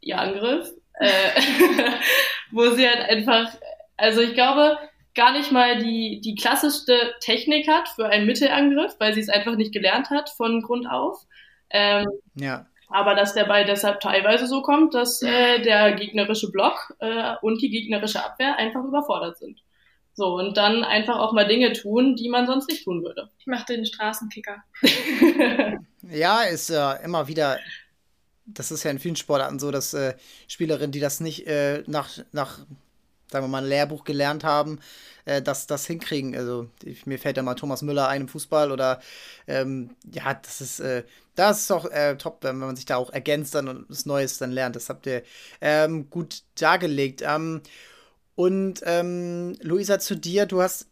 ihr 0.00 0.18
Angriff, 0.18 0.70
äh, 0.98 1.06
wo 2.50 2.70
sie 2.70 2.88
halt 2.88 3.08
einfach, 3.08 3.52
also 3.96 4.20
ich 4.20 4.34
glaube, 4.34 4.78
gar 5.14 5.32
nicht 5.32 5.52
mal 5.52 5.78
die, 5.78 6.20
die 6.22 6.34
klassischste 6.34 7.14
Technik 7.20 7.68
hat 7.68 7.88
für 7.88 8.06
einen 8.06 8.26
Mittelangriff, 8.26 8.96
weil 8.98 9.14
sie 9.14 9.20
es 9.20 9.28
einfach 9.28 9.56
nicht 9.56 9.72
gelernt 9.72 10.10
hat 10.10 10.30
von 10.30 10.62
Grund 10.62 10.88
auf. 10.88 11.18
Ähm, 11.70 12.06
ja. 12.34 12.66
Aber 12.88 13.14
dass 13.14 13.34
der 13.34 13.44
Ball 13.44 13.64
deshalb 13.64 14.00
teilweise 14.00 14.46
so 14.46 14.62
kommt, 14.62 14.94
dass 14.94 15.22
äh, 15.22 15.60
der 15.60 15.92
gegnerische 15.92 16.50
Block 16.50 16.94
äh, 17.00 17.34
und 17.42 17.60
die 17.60 17.70
gegnerische 17.70 18.24
Abwehr 18.24 18.56
einfach 18.56 18.84
überfordert 18.84 19.38
sind. 19.38 19.60
So, 20.16 20.36
und 20.36 20.56
dann 20.56 20.84
einfach 20.84 21.18
auch 21.18 21.32
mal 21.32 21.46
Dinge 21.46 21.72
tun, 21.72 22.14
die 22.14 22.28
man 22.28 22.46
sonst 22.46 22.68
nicht 22.68 22.84
tun 22.84 23.02
würde. 23.02 23.30
Ich 23.38 23.46
mache 23.46 23.66
den 23.66 23.84
Straßenkicker. 23.84 24.62
ja, 26.02 26.42
ist 26.42 26.70
äh, 26.70 27.02
immer 27.02 27.26
wieder, 27.26 27.58
das 28.46 28.70
ist 28.70 28.84
ja 28.84 28.92
in 28.92 29.00
vielen 29.00 29.16
Sportarten 29.16 29.58
so, 29.58 29.72
dass 29.72 29.92
äh, 29.92 30.14
Spielerinnen, 30.46 30.92
die 30.92 31.00
das 31.00 31.18
nicht 31.18 31.48
äh, 31.48 31.82
nach, 31.88 32.10
nach, 32.30 32.58
sagen 33.28 33.44
wir 33.44 33.48
mal, 33.48 33.64
ein 33.64 33.68
Lehrbuch 33.68 34.04
gelernt 34.04 34.44
haben, 34.44 34.78
äh, 35.24 35.42
das, 35.42 35.66
das 35.66 35.84
hinkriegen. 35.86 36.36
Also 36.36 36.70
ich, 36.84 37.06
mir 37.06 37.18
fällt 37.18 37.36
da 37.36 37.42
mal 37.42 37.54
Thomas 37.54 37.82
Müller 37.82 38.06
ein 38.06 38.22
im 38.22 38.28
Fußball 38.28 38.70
oder 38.70 39.00
ähm, 39.48 39.96
ja, 40.12 40.34
das 40.34 40.60
ist, 40.60 40.78
äh, 40.78 41.02
das 41.34 41.62
ist 41.62 41.72
auch 41.72 41.86
äh, 41.86 42.16
top, 42.16 42.38
wenn 42.42 42.58
man 42.58 42.76
sich 42.76 42.86
da 42.86 42.96
auch 42.96 43.10
ergänzt 43.10 43.56
dann 43.56 43.66
und 43.66 43.86
was 43.90 44.06
Neues 44.06 44.38
dann 44.38 44.52
lernt. 44.52 44.76
Das 44.76 44.88
habt 44.88 45.06
ihr 45.06 45.24
ähm, 45.60 46.08
gut 46.08 46.42
dargelegt. 46.54 47.22
Ähm, 47.26 47.62
und 48.36 48.82
ähm, 48.84 49.56
Luisa, 49.60 49.98
zu 49.98 50.16
dir, 50.16 50.46
du 50.46 50.60
hast, 50.60 50.88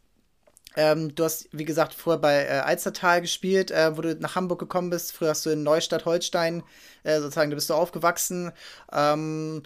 ähm, 0.76 1.14
du 1.14 1.24
hast, 1.24 1.48
wie 1.52 1.64
gesagt, 1.64 1.94
vorher 1.94 2.20
bei 2.20 2.44
äh, 2.44 2.60
Alzertal 2.60 3.20
gespielt, 3.20 3.70
äh, 3.70 3.96
wo 3.96 4.00
du 4.00 4.14
nach 4.16 4.36
Hamburg 4.36 4.60
gekommen 4.60 4.90
bist. 4.90 5.12
Früher 5.12 5.30
hast 5.30 5.44
du 5.44 5.50
in 5.50 5.62
Neustadt 5.62 6.04
Holstein, 6.04 6.62
äh, 7.02 7.20
sozusagen, 7.20 7.50
da 7.50 7.56
bist 7.56 7.70
du 7.70 7.74
aufgewachsen. 7.74 8.52
Ähm, 8.92 9.62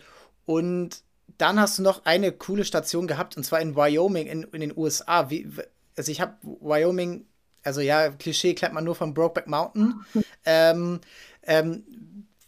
und 0.46 1.02
dann 1.38 1.60
hast 1.60 1.78
du 1.78 1.82
noch 1.82 2.04
eine 2.04 2.32
coole 2.32 2.64
Station 2.64 3.06
gehabt, 3.06 3.36
und 3.36 3.44
zwar 3.44 3.60
in 3.60 3.76
Wyoming 3.76 4.26
in, 4.26 4.42
in 4.44 4.60
den 4.60 4.76
USA. 4.76 5.28
Wie, 5.28 5.48
also 5.96 6.10
ich 6.10 6.20
habe 6.20 6.36
Wyoming, 6.42 7.26
also 7.62 7.80
ja, 7.80 8.08
Klischee 8.10 8.54
klemmt 8.54 8.74
man 8.74 8.84
nur 8.84 8.94
von 8.94 9.12
Brokeback 9.12 9.48
Mountain. 9.48 9.94
ähm, 10.44 11.00
ähm, 11.42 11.84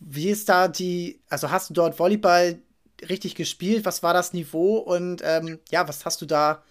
wie 0.01 0.31
ist 0.31 0.49
da 0.49 0.69
die, 0.69 1.21
also 1.29 1.51
hast 1.51 1.71
du 1.71 1.75
dort 1.75 1.99
Volleyball 1.99 2.61
richtig 3.09 3.35
gespielt? 3.35 3.85
Was 3.85 4.03
war 4.03 4.15
das 4.15 4.33
Niveau? 4.33 4.79
Und 4.79 5.23
ähm, 5.25 5.59
ja, 5.71 5.89
was 5.89 6.05
hast 6.05 6.21
du 6.23 6.27
da 6.27 6.63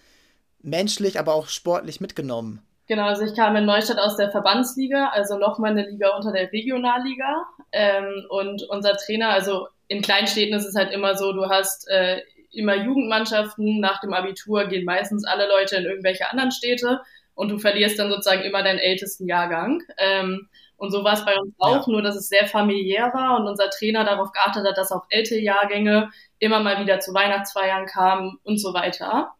menschlich, 0.60 1.18
aber 1.18 1.34
auch 1.34 1.48
sportlich 1.48 2.00
mitgenommen? 2.00 2.62
Genau, 2.86 3.04
also 3.04 3.22
ich 3.22 3.34
kam 3.34 3.54
in 3.54 3.66
Neustadt 3.66 3.98
aus 3.98 4.16
der 4.16 4.30
Verbandsliga, 4.30 5.08
also 5.08 5.36
nochmal 5.36 5.72
eine 5.72 5.88
Liga 5.88 6.16
unter 6.16 6.32
der 6.32 6.50
Regionalliga. 6.50 7.46
Ähm, 7.70 8.24
und 8.30 8.62
unser 8.70 8.96
Trainer, 8.96 9.28
also 9.28 9.68
in 9.88 10.00
Kleinstädten 10.00 10.56
ist 10.56 10.64
es 10.64 10.74
halt 10.74 10.90
immer 10.92 11.14
so, 11.14 11.32
du 11.32 11.48
hast 11.48 11.86
äh, 11.88 12.22
immer 12.50 12.76
Jugendmannschaften, 12.76 13.80
nach 13.80 14.00
dem 14.00 14.14
Abitur 14.14 14.66
gehen 14.66 14.86
meistens 14.86 15.24
alle 15.26 15.46
Leute 15.48 15.76
in 15.76 15.84
irgendwelche 15.84 16.30
anderen 16.30 16.50
Städte 16.50 17.00
und 17.34 17.50
du 17.50 17.58
verlierst 17.58 17.98
dann 17.98 18.10
sozusagen 18.10 18.42
immer 18.42 18.62
deinen 18.62 18.78
ältesten 18.78 19.26
Jahrgang. 19.26 19.82
Ähm, 19.98 20.48
und 20.78 20.92
so 20.92 21.02
war 21.02 21.14
es 21.14 21.24
bei 21.24 21.36
uns 21.36 21.54
auch, 21.58 21.86
ja. 21.86 21.92
nur 21.92 22.02
dass 22.02 22.14
es 22.14 22.28
sehr 22.28 22.46
familiär 22.46 23.10
war 23.12 23.38
und 23.38 23.48
unser 23.48 23.68
Trainer 23.68 24.04
darauf 24.04 24.30
geachtet 24.30 24.64
hat, 24.64 24.78
dass 24.78 24.92
auch 24.92 25.06
ältere 25.10 25.40
Jahrgänge 25.40 26.10
immer 26.38 26.60
mal 26.60 26.80
wieder 26.80 27.00
zu 27.00 27.12
Weihnachtsfeiern 27.12 27.86
kamen 27.86 28.38
und 28.44 28.58
so 28.58 28.72
weiter. 28.72 29.32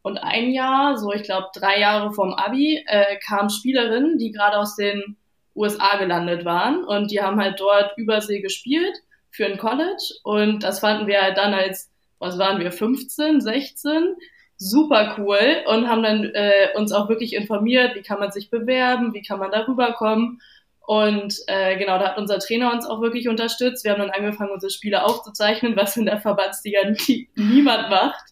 Und 0.00 0.16
ein 0.16 0.50
Jahr, 0.52 0.96
so 0.96 1.12
ich 1.12 1.22
glaube 1.22 1.48
drei 1.54 1.78
Jahre 1.78 2.12
vorm 2.12 2.32
Abi, 2.32 2.82
äh, 2.86 3.18
kamen 3.18 3.50
Spielerinnen, 3.50 4.16
die 4.16 4.32
gerade 4.32 4.56
aus 4.56 4.74
den 4.74 5.18
USA 5.54 5.98
gelandet 5.98 6.46
waren 6.46 6.82
und 6.82 7.10
die 7.10 7.20
haben 7.20 7.40
halt 7.40 7.60
dort 7.60 7.96
Übersee 7.98 8.40
gespielt 8.40 8.96
für 9.30 9.44
ein 9.44 9.58
College 9.58 10.14
und 10.22 10.62
das 10.62 10.80
fanden 10.80 11.06
wir 11.06 11.20
halt 11.20 11.36
dann 11.36 11.52
als, 11.52 11.90
was 12.18 12.38
waren 12.38 12.58
wir, 12.58 12.72
15, 12.72 13.42
16, 13.42 14.16
super 14.56 15.16
cool 15.18 15.62
und 15.66 15.88
haben 15.88 16.02
dann 16.02 16.24
äh, 16.24 16.68
uns 16.74 16.92
auch 16.92 17.10
wirklich 17.10 17.34
informiert, 17.34 17.94
wie 17.96 18.02
kann 18.02 18.18
man 18.18 18.32
sich 18.32 18.48
bewerben, 18.48 19.12
wie 19.12 19.22
kann 19.22 19.38
man 19.38 19.50
darüber 19.50 19.92
kommen 19.92 20.40
und 20.86 21.34
äh, 21.48 21.76
genau, 21.76 21.98
da 21.98 22.10
hat 22.10 22.18
unser 22.18 22.38
Trainer 22.38 22.72
uns 22.72 22.86
auch 22.86 23.00
wirklich 23.00 23.28
unterstützt. 23.28 23.84
Wir 23.84 23.90
haben 23.90 23.98
dann 23.98 24.10
angefangen, 24.10 24.52
unsere 24.52 24.70
Spiele 24.70 25.04
aufzuzeichnen, 25.04 25.76
was 25.76 25.96
in 25.96 26.06
der 26.06 26.20
Verbandsliga 26.20 26.88
nie, 26.90 27.28
niemand 27.34 27.90
macht. 27.90 28.24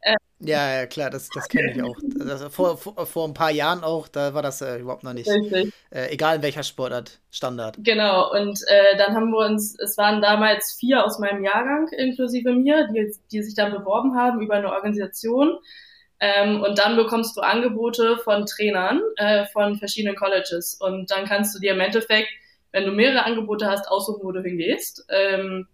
Äh, 0.00 0.14
ja, 0.40 0.72
ja, 0.72 0.86
klar, 0.86 1.10
das, 1.10 1.28
das 1.28 1.48
kenne 1.48 1.72
ich 1.72 1.82
auch. 1.82 1.96
Also 2.20 2.48
vor, 2.48 2.78
vor, 2.78 3.04
vor 3.04 3.28
ein 3.28 3.34
paar 3.34 3.50
Jahren 3.50 3.84
auch, 3.84 4.08
da 4.08 4.32
war 4.32 4.40
das 4.40 4.62
äh, 4.62 4.78
überhaupt 4.78 5.04
noch 5.04 5.12
nicht. 5.12 5.28
Äh, 5.28 5.70
egal 6.10 6.36
in 6.36 6.42
welcher 6.42 6.62
Sportart, 6.62 7.20
Standard. 7.30 7.76
Genau, 7.80 8.32
und 8.32 8.58
äh, 8.68 8.96
dann 8.96 9.14
haben 9.14 9.30
wir 9.30 9.46
uns, 9.46 9.78
es 9.78 9.98
waren 9.98 10.22
damals 10.22 10.76
vier 10.80 11.04
aus 11.04 11.18
meinem 11.18 11.44
Jahrgang, 11.44 11.88
inklusive 11.88 12.52
mir, 12.52 12.88
die, 12.88 13.14
die 13.32 13.42
sich 13.42 13.54
dann 13.54 13.72
beworben 13.72 14.16
haben 14.16 14.40
über 14.40 14.54
eine 14.54 14.72
Organisation. 14.72 15.58
Ähm, 16.20 16.62
und 16.62 16.78
dann 16.78 16.96
bekommst 16.96 17.36
du 17.36 17.40
Angebote 17.40 18.18
von 18.18 18.46
Trainern 18.46 19.00
äh, 19.16 19.46
von 19.46 19.76
verschiedenen 19.76 20.16
Colleges. 20.16 20.74
Und 20.80 21.10
dann 21.10 21.26
kannst 21.26 21.54
du 21.54 21.60
dir 21.60 21.72
im 21.72 21.80
Endeffekt, 21.80 22.28
wenn 22.72 22.84
du 22.84 22.90
mehrere 22.90 23.24
Angebote 23.24 23.66
hast, 23.66 23.88
aussuchen, 23.88 24.24
wo 24.24 24.32
du 24.32 24.42
hingehst. 24.42 25.06
Ähm, 25.08 25.68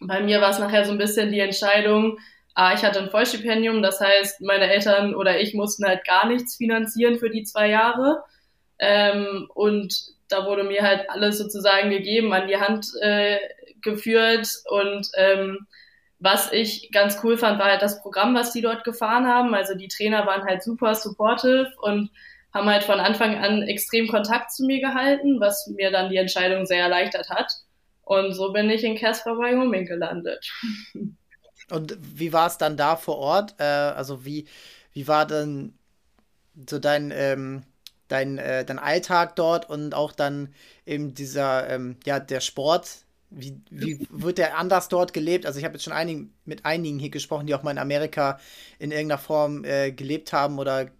bei 0.00 0.20
mir 0.20 0.40
war 0.40 0.50
es 0.50 0.58
nachher 0.58 0.84
so 0.84 0.92
ein 0.92 0.98
bisschen 0.98 1.30
die 1.30 1.40
Entscheidung, 1.40 2.18
ah, 2.54 2.74
ich 2.74 2.84
hatte 2.84 3.00
ein 3.00 3.10
Vollstipendium, 3.10 3.82
das 3.82 4.00
heißt, 4.00 4.40
meine 4.40 4.70
Eltern 4.70 5.14
oder 5.14 5.40
ich 5.40 5.54
mussten 5.54 5.86
halt 5.86 6.04
gar 6.04 6.26
nichts 6.26 6.56
finanzieren 6.56 7.18
für 7.18 7.30
die 7.30 7.44
zwei 7.44 7.68
Jahre. 7.68 8.22
Ähm, 8.78 9.48
und 9.54 9.94
da 10.28 10.46
wurde 10.46 10.64
mir 10.64 10.82
halt 10.82 11.08
alles 11.10 11.38
sozusagen 11.38 11.90
gegeben, 11.90 12.32
an 12.32 12.48
die 12.48 12.56
Hand 12.56 12.86
äh, 13.00 13.38
geführt 13.80 14.48
und 14.70 15.08
ähm, 15.16 15.66
was 16.22 16.52
ich 16.52 16.90
ganz 16.92 17.18
cool 17.24 17.36
fand, 17.36 17.58
war 17.58 17.66
halt 17.66 17.82
das 17.82 18.00
Programm, 18.00 18.34
was 18.34 18.52
die 18.52 18.60
dort 18.60 18.84
gefahren 18.84 19.26
haben. 19.26 19.54
Also 19.54 19.74
die 19.74 19.88
Trainer 19.88 20.24
waren 20.24 20.44
halt 20.44 20.62
super 20.62 20.94
supportive 20.94 21.72
und 21.82 22.10
haben 22.54 22.68
halt 22.68 22.84
von 22.84 23.00
Anfang 23.00 23.36
an 23.42 23.62
extrem 23.62 24.06
Kontakt 24.06 24.52
zu 24.52 24.64
mir 24.64 24.80
gehalten, 24.80 25.40
was 25.40 25.66
mir 25.66 25.90
dann 25.90 26.10
die 26.10 26.18
Entscheidung 26.18 26.64
sehr 26.64 26.84
erleichtert 26.84 27.28
hat. 27.28 27.50
Und 28.02 28.34
so 28.34 28.52
bin 28.52 28.70
ich 28.70 28.84
in 28.84 28.96
Casper 28.96 29.36
Wyoming 29.36 29.86
gelandet. 29.86 30.48
Und 31.70 31.96
wie 32.00 32.32
war 32.32 32.46
es 32.46 32.56
dann 32.56 32.76
da 32.76 32.94
vor 32.96 33.18
Ort? 33.18 33.56
Äh, 33.58 33.64
also 33.64 34.24
wie, 34.24 34.46
wie 34.92 35.08
war 35.08 35.26
denn 35.26 35.74
so 36.68 36.78
dein, 36.78 37.10
ähm, 37.12 37.64
dein, 38.06 38.38
äh, 38.38 38.64
dein 38.64 38.78
Alltag 38.78 39.34
dort 39.34 39.68
und 39.68 39.94
auch 39.94 40.12
dann 40.12 40.54
eben 40.86 41.14
dieser, 41.14 41.68
ähm, 41.68 41.96
ja, 42.04 42.20
der 42.20 42.40
Sport, 42.40 43.06
wie, 43.34 43.60
wie 43.70 44.06
wird 44.10 44.38
der 44.38 44.56
anders 44.58 44.88
dort 44.88 45.12
gelebt? 45.12 45.46
Also 45.46 45.58
ich 45.58 45.64
habe 45.64 45.74
jetzt 45.74 45.84
schon 45.84 45.92
einigen, 45.92 46.34
mit 46.44 46.64
einigen 46.64 46.98
hier 46.98 47.10
gesprochen, 47.10 47.46
die 47.46 47.54
auch 47.54 47.62
mal 47.62 47.70
in 47.70 47.78
Amerika 47.78 48.38
in 48.78 48.90
irgendeiner 48.90 49.18
Form 49.18 49.64
äh, 49.64 49.92
gelebt 49.92 50.32
haben 50.32 50.58
oder 50.58 50.90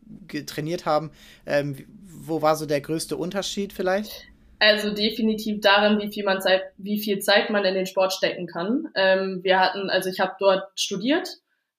trainiert 0.46 0.86
haben. 0.86 1.10
Ähm, 1.46 1.76
wo 2.24 2.42
war 2.42 2.56
so 2.56 2.66
der 2.66 2.80
größte 2.80 3.16
Unterschied 3.16 3.72
vielleicht? 3.72 4.28
Also 4.58 4.94
definitiv 4.94 5.60
darin, 5.60 5.98
wie 6.00 6.12
viel 6.12 6.24
man 6.24 6.40
Zeit, 6.40 6.62
wie 6.76 7.00
viel 7.00 7.18
Zeit 7.18 7.50
man 7.50 7.64
in 7.64 7.74
den 7.74 7.86
Sport 7.86 8.12
stecken 8.12 8.46
kann. 8.46 8.86
Ähm, 8.94 9.40
wir 9.42 9.58
hatten, 9.58 9.90
also 9.90 10.08
ich 10.08 10.20
habe 10.20 10.34
dort 10.38 10.62
studiert, 10.76 11.28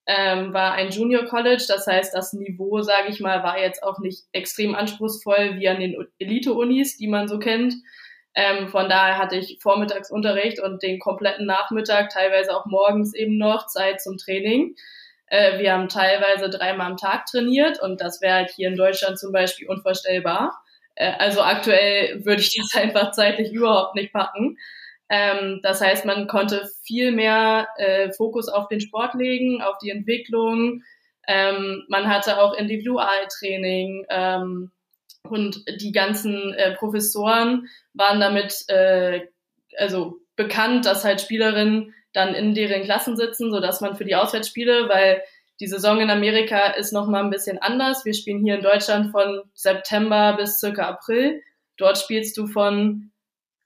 ähm, 0.05 0.53
war 0.53 0.73
ein 0.73 0.89
Junior 0.89 1.23
College, 1.23 1.63
das 1.65 1.87
heißt, 1.87 2.13
das 2.13 2.33
Niveau, 2.33 2.81
sage 2.81 3.07
ich 3.09 3.21
mal, 3.21 3.41
war 3.41 3.57
jetzt 3.57 3.83
auch 3.83 3.99
nicht 3.99 4.25
extrem 4.33 4.75
anspruchsvoll 4.75 5.55
wie 5.59 5.69
an 5.69 5.79
den 5.79 5.95
Elite-Unis, 6.19 6.97
die 6.97 7.07
man 7.07 7.29
so 7.29 7.39
kennt. 7.39 7.73
Ähm, 8.35 8.67
von 8.67 8.89
daher 8.89 9.17
hatte 9.17 9.35
ich 9.35 9.59
Vormittagsunterricht 9.61 10.59
und 10.59 10.81
den 10.81 10.99
kompletten 10.99 11.45
Nachmittag, 11.45 12.09
teilweise 12.09 12.55
auch 12.55 12.65
morgens 12.65 13.13
eben 13.13 13.37
noch 13.37 13.67
Zeit 13.67 14.01
zum 14.01 14.17
Training. 14.17 14.75
Äh, 15.27 15.59
wir 15.59 15.73
haben 15.73 15.89
teilweise 15.89 16.49
dreimal 16.49 16.91
am 16.91 16.97
Tag 16.97 17.25
trainiert 17.25 17.81
und 17.81 18.01
das 18.01 18.21
wäre 18.21 18.35
halt 18.35 18.51
hier 18.51 18.67
in 18.69 18.75
Deutschland 18.75 19.19
zum 19.19 19.31
Beispiel 19.31 19.67
unvorstellbar. 19.67 20.63
Äh, 20.95 21.13
also 21.19 21.41
aktuell 21.41 22.25
würde 22.25 22.41
ich 22.41 22.55
das 22.71 22.81
einfach 22.81 23.11
zeitlich 23.11 23.51
überhaupt 23.51 23.95
nicht 23.95 24.13
packen. 24.13 24.57
Ähm, 25.09 25.59
das 25.61 25.81
heißt, 25.81 26.05
man 26.05 26.27
konnte 26.27 26.67
viel 26.83 27.11
mehr 27.11 27.67
äh, 27.77 28.11
Fokus 28.13 28.47
auf 28.49 28.67
den 28.67 28.79
Sport 28.79 29.13
legen, 29.15 29.61
auf 29.61 29.77
die 29.77 29.91
Entwicklung. 29.91 30.83
Ähm, 31.27 31.83
man 31.87 32.07
hatte 32.07 32.41
auch 32.41 32.53
Individualtraining. 32.53 34.05
Ähm, 34.09 34.71
und 35.29 35.63
die 35.81 35.91
ganzen 35.91 36.53
äh, 36.53 36.75
Professoren 36.75 37.67
waren 37.93 38.19
damit 38.19 38.65
äh, 38.67 39.27
also 39.77 40.19
bekannt, 40.35 40.85
dass 40.85 41.03
halt 41.03 41.21
Spielerinnen 41.21 41.93
dann 42.11 42.35
in 42.35 42.53
deren 42.53 42.83
Klassen 42.83 43.17
sitzen, 43.17 43.51
so 43.51 43.59
dass 43.59 43.81
man 43.81 43.95
für 43.95 44.05
die 44.05 44.15
Auswärtsspiele, 44.15 44.87
weil 44.89 45.21
die 45.59 45.67
Saison 45.67 45.99
in 46.01 46.09
Amerika 46.09 46.67
ist 46.67 46.93
noch 46.93 47.07
mal 47.07 47.23
ein 47.23 47.29
bisschen 47.29 47.57
anders. 47.59 48.05
Wir 48.05 48.13
spielen 48.13 48.43
hier 48.43 48.55
in 48.55 48.63
Deutschland 48.63 49.11
von 49.11 49.43
September 49.53 50.35
bis 50.37 50.59
circa 50.59 50.89
April. 50.89 51.41
Dort 51.77 51.97
spielst 51.97 52.37
du 52.37 52.47
von 52.47 53.11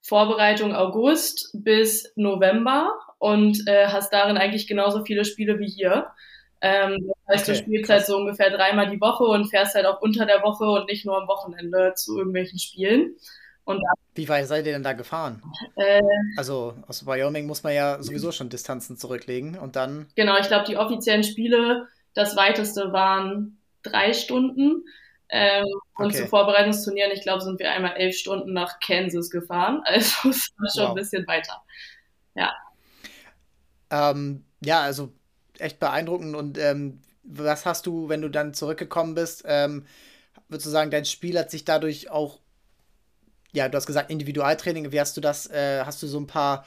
Vorbereitung 0.02 0.76
August 0.76 1.50
bis 1.54 2.12
November 2.16 2.98
und 3.20 3.68
äh, 3.68 3.88
hast 3.88 4.14
darin 4.14 4.38
eigentlich 4.38 4.68
genauso 4.68 5.04
viele 5.04 5.26
Spiele 5.26 5.60
wie 5.60 5.70
hier. 5.70 6.08
Ähm, 6.62 7.12
das 7.28 7.42
heißt, 7.42 7.50
okay, 7.50 7.58
du 7.58 7.64
spielst 7.64 7.90
halt 7.90 8.00
krass. 8.00 8.08
halt 8.08 8.08
so 8.08 8.18
ungefähr 8.18 8.50
dreimal 8.50 8.90
die 8.90 9.00
Woche 9.00 9.24
und 9.24 9.46
fährst 9.46 9.76
halt 9.76 9.86
auch 9.86 10.02
unter 10.02 10.26
der 10.26 10.42
Woche 10.42 10.66
und 10.66 10.88
nicht 10.88 11.06
nur 11.06 11.22
am 11.22 11.28
Wochenende 11.28 11.94
zu 11.96 12.18
irgendwelchen 12.18 12.60
Spielen. 12.60 13.16
Und 13.64 13.84
Wie 14.16 14.30
weit 14.30 14.48
seid 14.48 14.66
ihr 14.66 14.72
denn 14.72 14.84
da 14.84 14.94
gefahren? 14.94 15.44
Äh, 15.76 16.02
also 16.38 16.74
aus 16.88 17.06
Wyoming 17.06 17.46
muss 17.48 17.64
man 17.64 17.74
ja 17.74 18.02
sowieso 18.02 18.32
schon 18.32 18.48
Distanzen 18.48 18.96
zurücklegen 18.96 19.58
und 19.60 19.76
dann. 19.76 20.08
Genau, 20.16 20.38
ich 20.38 20.48
glaube, 20.48 20.66
die 20.66 20.78
offiziellen 20.78 21.26
Spiele, 21.26 21.88
das 22.14 22.38
weiteste 22.38 22.94
waren 22.94 23.60
drei 23.84 24.14
Stunden. 24.14 24.86
Ähm, 25.30 25.66
und 25.98 26.06
okay. 26.06 26.20
zu 26.20 26.28
Vorbereitungsturnieren, 26.28 27.12
ich 27.12 27.22
glaube, 27.22 27.42
sind 27.42 27.60
wir 27.60 27.70
einmal 27.70 27.98
elf 27.98 28.16
Stunden 28.16 28.54
nach 28.54 28.80
Kansas 28.80 29.30
gefahren. 29.30 29.84
Also 29.86 30.30
es 30.30 30.54
war 30.58 30.70
schon 30.74 30.84
wow. 30.84 30.90
ein 30.90 30.96
bisschen 30.96 31.28
weiter. 31.28 31.62
Ja. 32.36 32.56
Ähm, 33.90 34.46
ja, 34.64 34.82
also 34.82 35.12
echt 35.62 35.80
beeindruckend. 35.80 36.36
Und 36.36 36.58
ähm, 36.58 37.02
was 37.24 37.66
hast 37.66 37.86
du, 37.86 38.10
wenn 38.10 38.22
du 38.22 38.30
dann 38.30 38.54
zurückgekommen 38.54 39.16
bist, 39.16 39.44
ähm, 39.48 39.86
würdest 40.48 40.68
du 40.68 40.72
sagen, 40.72 40.92
dein 40.92 41.06
Spiel 41.06 41.38
hat 41.38 41.52
sich 41.52 41.66
dadurch 41.66 42.10
auch, 42.10 42.40
ja, 43.52 43.70
du 43.70 43.76
hast 43.76 43.88
gesagt 43.88 44.10
Individualtraining, 44.10 44.92
wie 44.92 45.00
hast 45.00 45.18
du 45.18 45.22
das, 45.22 45.50
äh, 45.50 45.84
hast 45.84 46.02
du 46.02 46.08
so 46.08 46.20
ein 46.20 46.28
paar, 46.28 46.66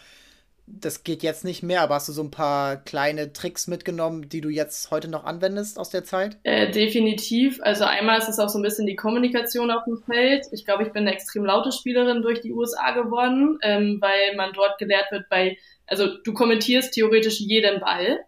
das 0.66 1.02
geht 1.02 1.22
jetzt 1.22 1.44
nicht 1.44 1.62
mehr, 1.62 1.80
aber 1.82 1.96
hast 1.96 2.08
du 2.08 2.12
so 2.12 2.22
ein 2.22 2.30
paar 2.30 2.76
kleine 2.76 3.32
Tricks 3.32 3.66
mitgenommen, 3.66 4.28
die 4.28 4.40
du 4.40 4.50
jetzt 4.50 4.90
heute 4.90 5.08
noch 5.08 5.24
anwendest 5.24 5.78
aus 5.78 5.90
der 5.90 6.04
Zeit? 6.04 6.38
Äh, 6.42 6.70
definitiv. 6.70 7.58
Also 7.62 7.84
einmal 7.84 8.18
ist 8.18 8.28
es 8.28 8.38
auch 8.38 8.48
so 8.48 8.58
ein 8.58 8.62
bisschen 8.62 8.86
die 8.86 8.96
Kommunikation 8.96 9.70
auf 9.70 9.84
dem 9.84 9.98
Feld. 9.98 10.46
Ich 10.52 10.64
glaube, 10.64 10.84
ich 10.84 10.92
bin 10.92 11.06
eine 11.06 11.14
extrem 11.14 11.44
laute 11.44 11.72
Spielerin 11.72 12.22
durch 12.22 12.40
die 12.40 12.52
USA 12.52 12.92
geworden, 12.92 13.58
ähm, 13.62 13.98
weil 14.00 14.36
man 14.36 14.52
dort 14.52 14.78
gelehrt 14.78 15.10
wird 15.10 15.28
bei, 15.28 15.56
also 15.86 16.18
du 16.22 16.32
kommentierst 16.34 16.92
theoretisch 16.92 17.40
jeden 17.40 17.80
Ball. 17.80 18.20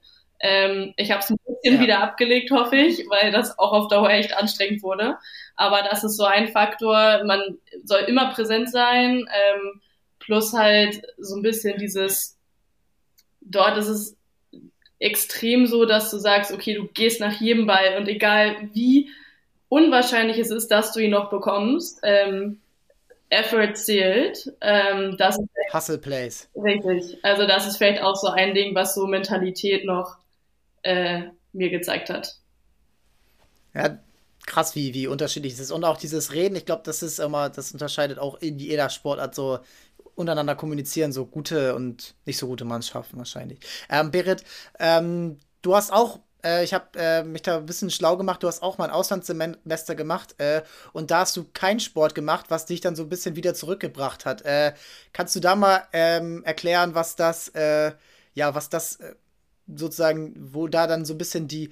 Ähm, 0.42 0.92
ich 0.96 1.10
habe 1.10 1.20
es 1.20 1.30
ein 1.30 1.36
bisschen 1.46 1.76
ja. 1.76 1.80
wieder 1.80 2.00
abgelegt, 2.00 2.50
hoffe 2.50 2.76
ich, 2.76 3.06
weil 3.08 3.30
das 3.30 3.58
auch 3.58 3.72
auf 3.72 3.88
Dauer 3.88 4.10
echt 4.10 4.36
anstrengend 4.36 4.82
wurde. 4.82 5.16
Aber 5.56 5.82
das 5.82 6.02
ist 6.02 6.16
so 6.16 6.24
ein 6.24 6.48
Faktor. 6.48 7.22
Man 7.24 7.58
soll 7.84 8.00
immer 8.00 8.32
präsent 8.32 8.70
sein. 8.70 9.18
Ähm, 9.18 9.80
plus 10.18 10.52
halt 10.52 11.02
so 11.18 11.36
ein 11.36 11.42
bisschen 11.42 11.78
dieses, 11.78 12.36
dort 13.40 13.76
ist 13.76 13.88
es 13.88 14.16
extrem 14.98 15.66
so, 15.66 15.84
dass 15.84 16.10
du 16.10 16.18
sagst, 16.18 16.52
okay, 16.52 16.74
du 16.74 16.86
gehst 16.86 17.20
nach 17.20 17.40
jedem 17.40 17.66
Ball 17.66 17.96
und 17.98 18.08
egal 18.08 18.68
wie 18.72 19.10
unwahrscheinlich 19.68 20.38
es 20.38 20.50
ist, 20.50 20.68
dass 20.68 20.92
du 20.92 21.00
ihn 21.00 21.10
noch 21.10 21.30
bekommst, 21.30 22.00
ähm, 22.02 22.60
Effort 23.30 23.74
zählt. 23.74 24.52
Ähm, 24.60 25.16
das 25.16 25.38
Hustle 25.72 25.98
Plays. 25.98 26.48
Richtig. 26.54 27.18
Also 27.22 27.46
das 27.46 27.66
ist 27.66 27.78
vielleicht 27.78 28.02
auch 28.02 28.14
so 28.14 28.28
ein 28.28 28.54
Ding, 28.54 28.74
was 28.74 28.94
so 28.94 29.06
Mentalität 29.06 29.84
noch 29.84 30.18
äh, 30.82 31.24
mir 31.52 31.70
gezeigt 31.70 32.10
hat. 32.10 32.36
Ja, 33.74 33.98
krass, 34.46 34.74
wie, 34.74 34.94
wie 34.94 35.06
unterschiedlich 35.06 35.54
es 35.54 35.60
ist. 35.60 35.70
Und 35.70 35.84
auch 35.84 35.96
dieses 35.96 36.32
Reden, 36.32 36.56
ich 36.56 36.66
glaube, 36.66 36.82
das 36.84 37.02
ist 37.02 37.18
immer, 37.20 37.48
das 37.50 37.72
unterscheidet 37.72 38.18
auch 38.18 38.40
in 38.40 38.58
jeder 38.58 38.90
Sportart 38.90 39.34
so 39.34 39.60
untereinander 40.14 40.54
kommunizieren, 40.54 41.12
so 41.12 41.26
gute 41.26 41.74
und 41.74 42.14
nicht 42.26 42.38
so 42.38 42.46
gute 42.46 42.64
Mannschaften 42.64 43.16
wahrscheinlich. 43.18 43.60
Ähm, 43.88 44.10
Berit, 44.10 44.44
ähm, 44.78 45.38
du 45.62 45.74
hast 45.74 45.92
auch, 45.92 46.20
äh, 46.44 46.64
ich 46.64 46.74
habe 46.74 46.98
äh, 46.98 47.22
mich 47.24 47.42
da 47.42 47.56
ein 47.56 47.66
bisschen 47.66 47.90
schlau 47.90 48.16
gemacht, 48.16 48.42
du 48.42 48.48
hast 48.48 48.62
auch 48.62 48.78
mal 48.78 48.86
ein 48.86 48.90
Auslandssemester 48.90 49.94
gemacht 49.94 50.34
äh, 50.38 50.62
und 50.92 51.10
da 51.10 51.20
hast 51.20 51.36
du 51.36 51.44
keinen 51.44 51.80
Sport 51.80 52.14
gemacht, 52.14 52.46
was 52.50 52.66
dich 52.66 52.80
dann 52.80 52.96
so 52.96 53.04
ein 53.04 53.08
bisschen 53.08 53.36
wieder 53.36 53.54
zurückgebracht 53.54 54.26
hat. 54.26 54.42
Äh, 54.42 54.74
kannst 55.12 55.34
du 55.34 55.40
da 55.40 55.56
mal 55.56 55.82
ähm, 55.92 56.44
erklären, 56.44 56.94
was 56.94 57.16
das, 57.16 57.48
äh, 57.50 57.92
ja, 58.34 58.54
was 58.54 58.68
das 58.68 58.96
äh, 58.96 59.14
sozusagen, 59.66 60.34
wo 60.36 60.68
da 60.68 60.86
dann 60.86 61.04
so 61.04 61.14
ein 61.14 61.18
bisschen 61.18 61.48
die 61.48 61.70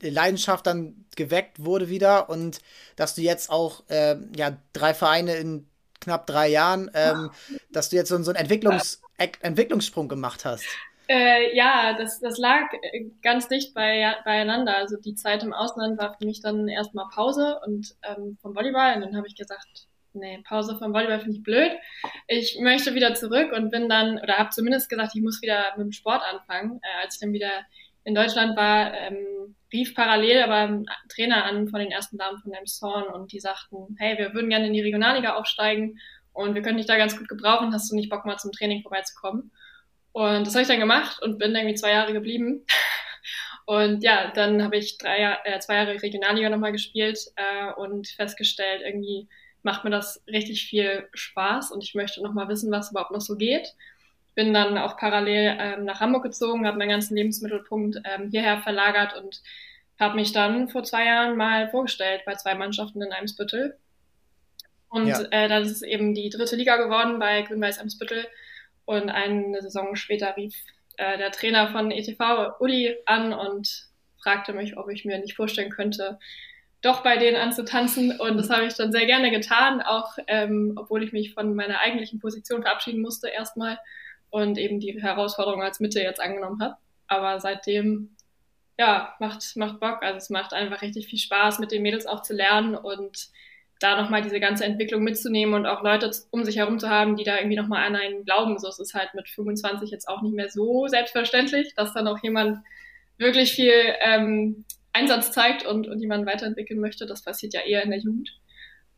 Leidenschaft 0.00 0.66
dann 0.66 1.04
geweckt 1.14 1.62
wurde 1.64 1.88
wieder 1.88 2.30
und 2.30 2.60
dass 2.96 3.14
du 3.14 3.22
jetzt 3.22 3.50
auch 3.50 3.82
äh, 3.88 4.16
ja 4.36 4.56
drei 4.72 4.94
Vereine 4.94 5.34
in 5.34 5.66
knapp 6.00 6.26
drei 6.26 6.48
Jahren, 6.48 6.90
ähm, 6.94 7.30
dass 7.70 7.90
du 7.90 7.96
jetzt 7.96 8.08
so, 8.08 8.22
so 8.22 8.30
einen 8.30 8.40
Entwicklungs 8.40 9.02
Entwicklungssprung 9.16 10.08
gemacht 10.08 10.44
hast. 10.44 10.64
Äh, 11.06 11.54
ja, 11.54 11.94
das, 11.96 12.20
das 12.20 12.38
lag 12.38 12.72
äh, 12.72 13.04
ganz 13.22 13.46
dicht 13.48 13.74
bei, 13.74 14.16
beieinander. 14.24 14.76
Also 14.76 14.96
die 14.96 15.14
Zeit 15.14 15.42
im 15.42 15.52
Ausland 15.52 15.98
war 15.98 16.16
für 16.16 16.24
mich 16.24 16.40
dann 16.40 16.66
erstmal 16.66 17.06
Pause 17.12 17.60
und 17.64 17.94
ähm, 18.02 18.38
vom 18.40 18.54
Volleyball 18.54 18.96
und 18.96 19.02
dann 19.02 19.16
habe 19.16 19.26
ich 19.26 19.36
gesagt, 19.36 19.86
nee, 20.14 20.42
Pause 20.46 20.76
vom 20.78 20.92
Volleyball 20.92 21.20
finde 21.20 21.36
ich 21.36 21.42
blöd. 21.42 21.72
Ich 22.28 22.58
möchte 22.60 22.94
wieder 22.94 23.14
zurück 23.14 23.52
und 23.52 23.70
bin 23.70 23.88
dann, 23.88 24.18
oder 24.18 24.38
habe 24.38 24.50
zumindest 24.50 24.88
gesagt, 24.88 25.12
ich 25.14 25.22
muss 25.22 25.42
wieder 25.42 25.74
mit 25.76 25.86
dem 25.86 25.92
Sport 25.92 26.22
anfangen. 26.22 26.80
Äh, 26.82 27.04
als 27.04 27.14
ich 27.14 27.20
dann 27.20 27.32
wieder 27.32 27.50
in 28.04 28.14
Deutschland 28.14 28.56
war, 28.56 28.94
ähm, 28.94 29.54
rief 29.72 29.94
parallel 29.94 30.42
aber 30.42 30.56
ein 30.56 30.86
Trainer 31.08 31.44
an 31.44 31.68
von 31.68 31.80
den 31.80 31.90
ersten 31.90 32.18
Damen 32.18 32.38
von 32.38 32.52
Elmshorn 32.52 33.12
und 33.12 33.32
die 33.32 33.40
sagten, 33.40 33.96
hey, 33.98 34.16
wir 34.18 34.34
würden 34.34 34.50
gerne 34.50 34.66
in 34.66 34.72
die 34.72 34.82
Regionalliga 34.82 35.34
aufsteigen 35.34 35.98
und 36.32 36.54
wir 36.54 36.62
können 36.62 36.78
dich 36.78 36.86
da 36.86 36.96
ganz 36.96 37.16
gut 37.16 37.28
gebrauchen, 37.28 37.72
hast 37.72 37.90
du 37.90 37.96
nicht 37.96 38.10
Bock 38.10 38.24
mal 38.24 38.38
zum 38.38 38.52
Training 38.52 38.82
vorbeizukommen? 38.82 39.50
Und 40.12 40.46
das 40.46 40.54
habe 40.54 40.62
ich 40.62 40.68
dann 40.68 40.80
gemacht 40.80 41.20
und 41.22 41.38
bin 41.38 41.54
irgendwie 41.54 41.74
zwei 41.74 41.90
Jahre 41.90 42.12
geblieben. 42.12 42.64
Und 43.66 44.04
ja, 44.04 44.30
dann 44.30 44.62
habe 44.62 44.76
ich 44.76 44.98
drei, 44.98 45.38
äh, 45.44 45.58
zwei 45.58 45.76
Jahre 45.76 46.02
Regionalliga 46.02 46.50
nochmal 46.50 46.72
gespielt 46.72 47.18
äh, 47.36 47.72
und 47.72 48.08
festgestellt, 48.08 48.82
irgendwie 48.84 49.26
macht 49.64 49.84
mir 49.84 49.90
das 49.90 50.22
richtig 50.28 50.66
viel 50.66 51.08
Spaß 51.12 51.72
und 51.72 51.82
ich 51.82 51.94
möchte 51.94 52.22
noch 52.22 52.32
mal 52.32 52.48
wissen, 52.48 52.70
was 52.70 52.90
überhaupt 52.90 53.10
noch 53.10 53.20
so 53.20 53.36
geht. 53.36 53.74
Bin 54.34 54.52
dann 54.52 54.78
auch 54.78 54.96
parallel 54.96 55.56
ähm, 55.58 55.84
nach 55.84 56.00
Hamburg 56.00 56.24
gezogen, 56.24 56.66
habe 56.66 56.78
meinen 56.78 56.90
ganzen 56.90 57.16
Lebensmittelpunkt 57.16 58.00
ähm, 58.04 58.30
hierher 58.30 58.58
verlagert 58.58 59.16
und 59.16 59.42
habe 59.98 60.16
mich 60.16 60.32
dann 60.32 60.68
vor 60.68 60.82
zwei 60.82 61.06
Jahren 61.06 61.36
mal 61.36 61.68
vorgestellt 61.68 62.22
bei 62.26 62.34
zwei 62.34 62.54
Mannschaften 62.54 63.00
in 63.00 63.12
Eimsbüttel. 63.12 63.78
Und 64.88 65.08
ja. 65.08 65.22
äh, 65.30 65.48
dann 65.48 65.62
ist 65.62 65.70
es 65.70 65.82
eben 65.82 66.14
die 66.14 66.30
dritte 66.30 66.56
Liga 66.56 66.76
geworden 66.76 67.18
bei 67.18 67.42
Grün-Weiß 67.42 67.78
Eimsbüttel. 67.78 68.26
Und 68.84 69.08
eine 69.08 69.62
Saison 69.62 69.96
später 69.96 70.36
rief 70.36 70.54
äh, 70.98 71.18
der 71.18 71.32
Trainer 71.32 71.68
von 71.68 71.90
ETV, 71.90 72.60
Uli, 72.60 72.96
an 73.06 73.32
und 73.32 73.88
fragte 74.18 74.52
mich, 74.52 74.76
ob 74.76 74.88
ich 74.90 75.04
mir 75.04 75.18
nicht 75.18 75.34
vorstellen 75.36 75.70
könnte, 75.70 76.18
doch 76.84 77.02
bei 77.02 77.16
denen 77.16 77.36
anzutanzen. 77.36 78.18
Und 78.20 78.36
das 78.36 78.50
habe 78.50 78.66
ich 78.66 78.74
dann 78.74 78.92
sehr 78.92 79.06
gerne 79.06 79.30
getan, 79.30 79.80
auch 79.80 80.18
ähm, 80.26 80.74
obwohl 80.76 81.02
ich 81.02 81.12
mich 81.12 81.34
von 81.34 81.54
meiner 81.54 81.80
eigentlichen 81.80 82.18
Position 82.18 82.62
verabschieden 82.62 83.00
musste 83.00 83.28
erstmal 83.28 83.78
und 84.30 84.58
eben 84.58 84.80
die 84.80 85.00
Herausforderung 85.00 85.62
als 85.62 85.80
Mitte 85.80 86.00
jetzt 86.00 86.20
angenommen 86.20 86.60
habe. 86.60 86.76
Aber 87.06 87.40
seitdem 87.40 88.14
ja, 88.78 89.14
macht, 89.20 89.56
macht 89.56 89.80
Bock. 89.80 90.02
Also 90.02 90.18
es 90.18 90.30
macht 90.30 90.52
einfach 90.52 90.82
richtig 90.82 91.06
viel 91.06 91.18
Spaß, 91.18 91.58
mit 91.58 91.70
den 91.72 91.82
Mädels 91.82 92.06
auch 92.06 92.22
zu 92.22 92.34
lernen 92.34 92.74
und 92.74 93.28
da 93.80 94.00
nochmal 94.00 94.22
diese 94.22 94.40
ganze 94.40 94.64
Entwicklung 94.64 95.02
mitzunehmen 95.02 95.54
und 95.54 95.66
auch 95.66 95.82
Leute 95.82 96.10
um 96.30 96.44
sich 96.44 96.56
herum 96.56 96.78
zu 96.78 96.88
haben, 96.88 97.16
die 97.16 97.24
da 97.24 97.36
irgendwie 97.36 97.56
nochmal 97.56 97.84
an 97.84 97.96
einen 97.96 98.24
glauben. 98.24 98.58
So, 98.58 98.68
es 98.68 98.78
ist 98.78 98.94
halt 98.94 99.14
mit 99.14 99.28
25 99.28 99.90
jetzt 99.90 100.08
auch 100.08 100.22
nicht 100.22 100.34
mehr 100.34 100.48
so 100.48 100.86
selbstverständlich, 100.86 101.74
dass 101.74 101.92
dann 101.92 102.08
auch 102.08 102.22
jemand 102.22 102.58
wirklich 103.18 103.52
viel 103.52 103.72
ähm, 104.00 104.64
Einsatz 104.94 105.32
zeigt 105.32 105.66
und, 105.66 105.86
und 105.88 106.00
jemanden 106.00 106.26
weiterentwickeln 106.26 106.80
möchte. 106.80 107.04
Das 107.06 107.22
passiert 107.22 107.52
ja 107.52 107.60
eher 107.60 107.82
in 107.82 107.90
der 107.90 108.00
Jugend. 108.00 108.30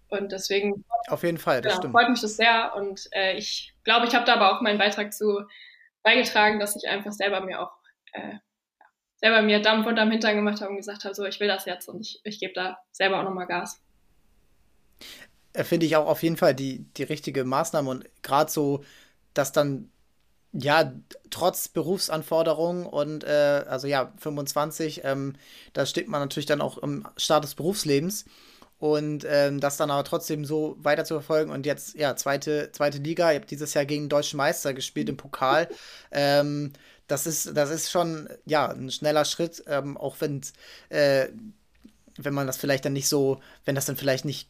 Und 0.08 0.30
deswegen 0.30 0.84
auf 1.08 1.24
jeden 1.24 1.38
Fall, 1.38 1.62
das 1.62 1.80
ja, 1.82 1.90
freut 1.90 2.08
mich 2.08 2.20
das 2.20 2.36
sehr. 2.36 2.74
Und 2.76 3.08
äh, 3.10 3.36
ich 3.36 3.74
glaube, 3.82 4.06
ich 4.06 4.14
habe 4.14 4.24
da 4.24 4.34
aber 4.34 4.56
auch 4.56 4.62
meinen 4.62 4.78
Beitrag 4.78 5.12
zu 5.12 5.40
beigetragen, 6.02 6.60
dass 6.60 6.76
ich 6.76 6.88
einfach 6.88 7.12
selber 7.12 7.40
mir 7.40 7.60
auch 7.60 7.72
äh, 8.12 8.34
selber 9.16 9.42
mir 9.42 9.60
Dampf 9.60 9.86
unterm 9.86 10.10
Hintern 10.10 10.36
gemacht 10.36 10.60
habe 10.60 10.70
und 10.70 10.76
gesagt 10.76 11.04
habe, 11.04 11.14
so 11.14 11.24
ich 11.24 11.40
will 11.40 11.48
das 11.48 11.64
jetzt 11.64 11.88
und 11.88 12.00
ich, 12.00 12.20
ich 12.22 12.38
gebe 12.38 12.52
da 12.52 12.78
selber 12.92 13.18
auch 13.18 13.24
nochmal 13.24 13.46
Gas. 13.46 13.82
Äh, 15.54 15.64
finde 15.64 15.86
ich 15.86 15.96
auch 15.96 16.06
auf 16.06 16.22
jeden 16.22 16.36
Fall 16.36 16.54
die, 16.54 16.84
die 16.96 17.02
richtige 17.02 17.44
Maßnahme 17.44 17.90
und 17.90 18.22
gerade 18.22 18.50
so, 18.50 18.84
dass 19.34 19.52
dann 19.52 19.90
ja, 20.58 20.92
trotz 21.30 21.68
Berufsanforderungen 21.68 22.86
und 22.86 23.24
äh, 23.24 23.64
also 23.68 23.86
ja, 23.86 24.12
25, 24.18 25.02
ähm, 25.04 25.34
da 25.72 25.86
steht 25.86 26.08
man 26.08 26.20
natürlich 26.20 26.46
dann 26.46 26.60
auch 26.60 26.78
im 26.78 27.06
Start 27.16 27.44
des 27.44 27.54
Berufslebens 27.54 28.24
und 28.78 29.26
ähm, 29.28 29.60
das 29.60 29.76
dann 29.76 29.90
aber 29.90 30.04
trotzdem 30.04 30.44
so 30.44 30.76
weiter 30.78 31.04
zu 31.04 31.14
verfolgen 31.14 31.50
und 31.50 31.66
jetzt, 31.66 31.94
ja, 31.96 32.16
zweite, 32.16 32.70
zweite 32.72 32.98
Liga, 32.98 33.30
ihr 33.32 33.40
habt 33.40 33.50
dieses 33.50 33.74
Jahr 33.74 33.84
gegen 33.84 34.04
den 34.04 34.08
Deutschen 34.08 34.36
Meister 34.38 34.74
gespielt 34.74 35.08
im 35.08 35.16
Pokal. 35.16 35.68
Ähm, 36.10 36.72
das 37.06 37.26
ist, 37.26 37.56
das 37.56 37.70
ist 37.70 37.90
schon, 37.90 38.28
ja, 38.46 38.68
ein 38.68 38.90
schneller 38.90 39.24
Schritt, 39.24 39.62
ähm, 39.66 39.96
auch 39.96 40.16
wenn, 40.20 40.40
äh, 40.88 41.28
wenn 42.16 42.34
man 42.34 42.46
das 42.46 42.56
vielleicht 42.56 42.84
dann 42.84 42.92
nicht 42.94 43.08
so, 43.08 43.40
wenn 43.64 43.74
das 43.74 43.86
dann 43.86 43.96
vielleicht 43.96 44.24
nicht 44.24 44.48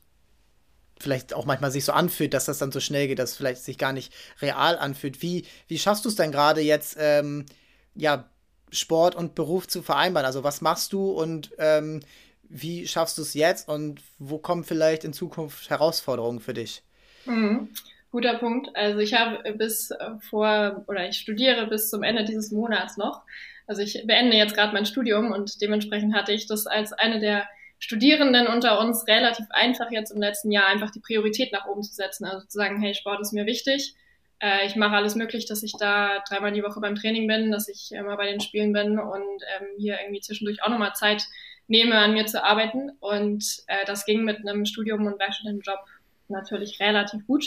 vielleicht 0.98 1.34
auch 1.34 1.44
manchmal 1.44 1.70
sich 1.70 1.84
so 1.84 1.92
anfühlt, 1.92 2.34
dass 2.34 2.46
das 2.46 2.58
dann 2.58 2.72
so 2.72 2.80
schnell 2.80 3.08
geht, 3.08 3.18
dass 3.18 3.32
es 3.32 3.36
vielleicht 3.36 3.62
sich 3.62 3.78
gar 3.78 3.92
nicht 3.92 4.12
real 4.40 4.78
anfühlt. 4.78 5.22
Wie, 5.22 5.44
wie 5.68 5.78
schaffst 5.78 6.04
du 6.04 6.08
es 6.08 6.16
denn 6.16 6.32
gerade 6.32 6.60
jetzt, 6.60 6.96
ähm, 6.98 7.46
ja, 7.94 8.28
Sport 8.72 9.14
und 9.14 9.34
Beruf 9.34 9.68
zu 9.68 9.82
vereinbaren? 9.82 10.26
Also 10.26 10.42
was 10.42 10.60
machst 10.60 10.92
du 10.92 11.10
und 11.10 11.52
ähm, 11.58 12.00
wie 12.48 12.86
schaffst 12.86 13.18
du 13.18 13.22
es 13.22 13.34
jetzt 13.34 13.68
und 13.68 14.00
wo 14.18 14.38
kommen 14.38 14.64
vielleicht 14.64 15.04
in 15.04 15.12
Zukunft 15.12 15.70
Herausforderungen 15.70 16.40
für 16.40 16.54
dich? 16.54 16.82
Mhm. 17.26 17.68
Guter 18.10 18.38
Punkt. 18.38 18.70
Also 18.74 19.00
ich 19.00 19.14
habe 19.14 19.52
bis 19.54 19.90
vor 20.30 20.84
oder 20.86 21.08
ich 21.08 21.18
studiere 21.18 21.66
bis 21.66 21.90
zum 21.90 22.02
Ende 22.02 22.24
dieses 22.24 22.50
Monats 22.50 22.96
noch. 22.96 23.22
Also 23.66 23.82
ich 23.82 24.04
beende 24.06 24.36
jetzt 24.36 24.54
gerade 24.54 24.72
mein 24.72 24.86
Studium 24.86 25.32
und 25.32 25.60
dementsprechend 25.60 26.14
hatte 26.14 26.32
ich 26.32 26.46
das 26.46 26.66
als 26.66 26.92
eine 26.92 27.20
der 27.20 27.46
Studierenden 27.78 28.46
unter 28.46 28.80
uns 28.80 29.06
relativ 29.06 29.46
einfach 29.50 29.90
jetzt 29.90 30.10
im 30.10 30.20
letzten 30.20 30.50
Jahr 30.50 30.66
einfach 30.68 30.90
die 30.90 31.00
Priorität 31.00 31.52
nach 31.52 31.66
oben 31.66 31.82
zu 31.82 31.92
setzen. 31.92 32.24
Also 32.24 32.46
zu 32.46 32.56
sagen, 32.56 32.80
hey, 32.80 32.94
Sport 32.94 33.20
ist 33.20 33.32
mir 33.32 33.46
wichtig. 33.46 33.94
Äh, 34.40 34.66
ich 34.66 34.76
mache 34.76 34.96
alles 34.96 35.14
möglich, 35.14 35.46
dass 35.46 35.62
ich 35.62 35.72
da 35.78 36.22
dreimal 36.28 36.52
die 36.52 36.62
Woche 36.62 36.80
beim 36.80 36.94
Training 36.94 37.26
bin, 37.26 37.50
dass 37.50 37.68
ich 37.68 37.92
immer 37.92 38.16
bei 38.16 38.26
den 38.30 38.40
Spielen 38.40 38.72
bin 38.72 38.98
und 38.98 39.42
ähm, 39.58 39.66
hier 39.78 39.98
irgendwie 40.00 40.20
zwischendurch 40.20 40.62
auch 40.62 40.68
nochmal 40.68 40.94
Zeit 40.94 41.22
nehme, 41.68 41.96
an 41.96 42.12
mir 42.12 42.26
zu 42.26 42.42
arbeiten. 42.42 42.90
Und 43.00 43.44
äh, 43.66 43.84
das 43.86 44.04
ging 44.04 44.24
mit 44.24 44.38
einem 44.38 44.64
Studium 44.64 45.06
und 45.06 45.18
Werkstudentenjob 45.18 45.80
natürlich 46.28 46.80
relativ 46.80 47.26
gut. 47.26 47.46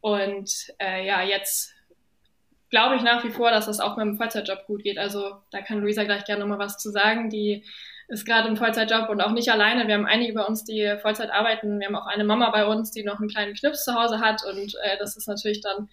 Und 0.00 0.72
äh, 0.78 1.06
ja, 1.06 1.22
jetzt 1.22 1.74
glaube 2.70 2.96
ich 2.96 3.02
nach 3.02 3.22
wie 3.22 3.30
vor, 3.30 3.50
dass 3.50 3.66
das 3.66 3.80
auch 3.80 3.96
mit 3.96 4.06
dem 4.06 4.16
Vollzeitjob 4.16 4.66
gut 4.66 4.82
geht. 4.82 4.98
Also 4.98 5.36
da 5.50 5.60
kann 5.60 5.80
Luisa 5.80 6.04
gleich 6.04 6.24
gerne 6.24 6.40
nochmal 6.40 6.58
was 6.58 6.78
zu 6.78 6.90
sagen. 6.90 7.30
Die 7.30 7.64
ist 8.08 8.26
gerade 8.26 8.48
im 8.48 8.56
Vollzeitjob 8.56 9.08
und 9.08 9.20
auch 9.20 9.32
nicht 9.32 9.50
alleine. 9.50 9.86
Wir 9.86 9.94
haben 9.94 10.06
einige 10.06 10.34
bei 10.34 10.44
uns, 10.44 10.64
die 10.64 10.96
Vollzeit 11.00 11.30
arbeiten. 11.30 11.80
Wir 11.80 11.86
haben 11.86 11.96
auch 11.96 12.06
eine 12.06 12.24
Mama 12.24 12.50
bei 12.50 12.66
uns, 12.66 12.90
die 12.90 13.04
noch 13.04 13.18
einen 13.18 13.28
kleinen 13.28 13.54
Knips 13.54 13.84
zu 13.84 13.94
Hause 13.94 14.20
hat 14.20 14.42
und 14.44 14.74
äh, 14.82 14.98
das 14.98 15.16
ist 15.16 15.28
natürlich 15.28 15.60
dann 15.60 15.88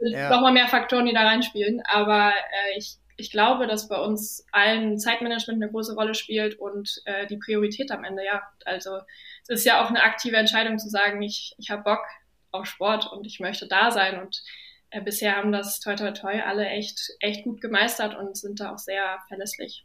ja. 0.00 0.30
nochmal 0.30 0.52
mehr 0.52 0.68
Faktoren, 0.68 1.06
die 1.06 1.12
da 1.12 1.22
reinspielen. 1.22 1.82
Aber 1.84 2.30
äh, 2.30 2.78
ich, 2.78 2.96
ich 3.16 3.30
glaube, 3.30 3.66
dass 3.66 3.88
bei 3.88 3.98
uns 3.98 4.44
allen 4.52 4.98
Zeitmanagement 4.98 5.62
eine 5.62 5.70
große 5.70 5.94
Rolle 5.94 6.14
spielt 6.14 6.58
und 6.58 7.02
äh, 7.04 7.26
die 7.26 7.36
Priorität 7.36 7.90
am 7.90 8.04
Ende, 8.04 8.24
ja. 8.24 8.42
Also 8.64 8.98
es 9.48 9.60
ist 9.60 9.66
ja 9.66 9.84
auch 9.84 9.88
eine 9.88 10.02
aktive 10.02 10.36
Entscheidung 10.36 10.78
zu 10.78 10.88
sagen, 10.88 11.22
ich, 11.22 11.54
ich 11.58 11.70
habe 11.70 11.82
Bock 11.82 12.02
auf 12.52 12.66
Sport 12.66 13.12
und 13.12 13.26
ich 13.26 13.40
möchte 13.40 13.68
da 13.68 13.90
sein 13.90 14.20
und 14.20 14.42
äh, 14.90 15.00
bisher 15.00 15.36
haben 15.36 15.52
das 15.52 15.80
toi 15.80 15.94
toi 15.94 16.10
toi 16.10 16.40
alle 16.42 16.66
echt, 16.66 17.12
echt 17.20 17.44
gut 17.44 17.60
gemeistert 17.60 18.16
und 18.16 18.36
sind 18.36 18.60
da 18.60 18.72
auch 18.72 18.78
sehr 18.78 19.18
verlässlich. 19.28 19.84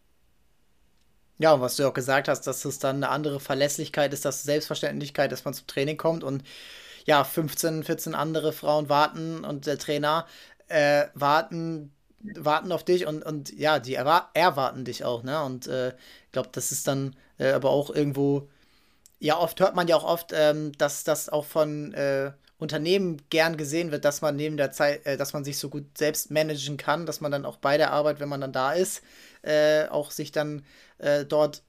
Ja, 1.38 1.54
und 1.54 1.62
was 1.62 1.76
du 1.76 1.88
auch 1.88 1.94
gesagt 1.94 2.28
hast, 2.28 2.42
dass 2.48 2.64
es 2.64 2.80
dann 2.80 2.98
eine 2.98 3.10
andere 3.10 3.40
Verlässlichkeit 3.40 4.14
ist, 4.14 4.24
dass 4.26 4.44
Selbstverständlichkeit, 4.44 5.32
dass 5.32 5.44
man 5.44 5.54
zum 5.54 5.68
Training 5.68 5.98
kommt 5.98 6.24
und 6.24 6.44
ja, 7.06 7.24
15, 7.24 7.84
14 7.84 8.16
andere 8.16 8.54
Frauen 8.54 8.90
warten 8.90 9.46
und 9.46 9.68
der 9.68 9.78
Trainer 9.80 10.28
äh, 10.70 11.06
warten, 11.16 11.94
warten 12.22 12.72
auf 12.72 12.84
dich 12.86 13.08
und, 13.08 13.24
und 13.26 13.52
ja, 13.58 13.80
die 13.80 13.96
erwarten 13.96 14.86
dich 14.86 15.06
auch, 15.06 15.24
ne? 15.24 15.44
Und 15.44 15.68
äh, 15.68 15.90
ich 15.90 16.32
glaube, 16.34 16.50
das 16.54 16.72
ist 16.72 16.88
dann 16.88 17.16
äh, 17.40 17.52
aber 17.52 17.72
auch 17.72 17.90
irgendwo, 17.92 18.50
ja, 19.20 19.38
oft 19.38 19.60
hört 19.60 19.76
man 19.76 19.88
ja 19.88 19.96
auch 19.96 20.04
oft, 20.04 20.32
ähm, 20.34 20.72
dass 20.78 21.04
das 21.04 21.30
auch 21.30 21.46
von 21.46 21.94
äh, 21.94 22.32
Unternehmen 22.58 23.22
gern 23.30 23.58
gesehen 23.58 23.92
wird, 23.92 24.06
dass 24.06 24.22
man 24.22 24.36
neben 24.36 24.58
der 24.58 24.72
Zeit, 24.72 25.06
äh, 25.06 25.18
dass 25.18 25.34
man 25.34 25.44
sich 25.44 25.58
so 25.58 25.70
gut 25.70 25.98
selbst 25.98 26.32
managen 26.32 26.78
kann, 26.78 27.06
dass 27.06 27.22
man 27.22 27.32
dann 27.32 27.46
auch 27.46 27.58
bei 27.58 27.78
der 27.78 27.92
Arbeit, 27.92 28.20
wenn 28.20 28.30
man 28.30 28.42
dann 28.42 28.54
da 28.54 28.74
ist, 28.74 29.02
äh, 29.42 29.88
auch 29.88 30.12
sich 30.12 30.32
dann 30.32 30.64
äh, 30.98 31.26
dort 31.26 31.64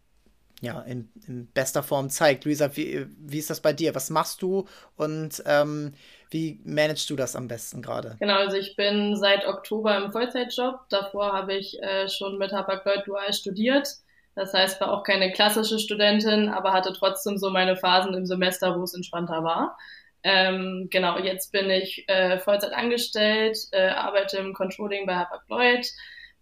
ja, 0.61 0.81
in, 0.83 1.11
in, 1.27 1.47
bester 1.53 1.83
Form 1.83 2.09
zeigt. 2.09 2.45
Luisa, 2.45 2.75
wie, 2.77 3.07
wie 3.19 3.39
ist 3.39 3.51
das 3.51 3.61
bei 3.61 3.73
dir? 3.73 3.95
Was 3.95 4.11
machst 4.11 4.41
du 4.43 4.67
und 4.97 5.43
ähm, 5.47 5.93
wie 6.31 6.61
managst 6.65 7.09
du 7.11 7.17
das 7.17 7.37
am 7.37 7.47
besten 7.47 7.83
gerade? 7.83 8.17
Genau, 8.21 8.37
also 8.37 8.57
ich 8.57 8.75
bin 8.75 9.17
seit 9.17 9.47
Oktober 9.47 9.97
im 9.97 10.13
Vollzeitjob. 10.13 10.89
Davor 10.89 11.33
habe 11.33 11.55
ich 11.55 11.81
äh, 11.83 12.09
schon 12.09 12.39
mit 12.39 12.53
Hapag-Lloyd 12.53 13.07
dual 13.07 13.33
studiert. 13.33 13.89
Das 14.35 14.53
heißt, 14.53 14.81
war 14.81 14.93
auch 14.93 15.03
keine 15.03 15.33
klassische 15.33 15.79
Studentin, 15.79 16.49
aber 16.49 16.73
hatte 16.73 16.93
trotzdem 16.93 17.39
so 17.39 17.51
meine 17.51 17.77
Phasen 17.77 18.15
im 18.15 18.27
Semester, 18.27 18.79
wo 18.79 18.83
es 18.83 18.95
entspannter 18.95 19.45
war. 19.45 19.79
Ähm, 20.23 20.89
genau, 20.91 21.19
jetzt 21.19 21.53
bin 21.53 21.71
ich 21.71 22.05
äh, 22.09 22.39
Vollzeit 22.39 22.73
angestellt, 22.73 23.59
äh, 23.73 23.89
arbeite 23.89 24.39
im 24.39 24.55
Controlling 24.55 25.07
bei 25.07 25.15
Hapag-Lloyd. 25.15 25.87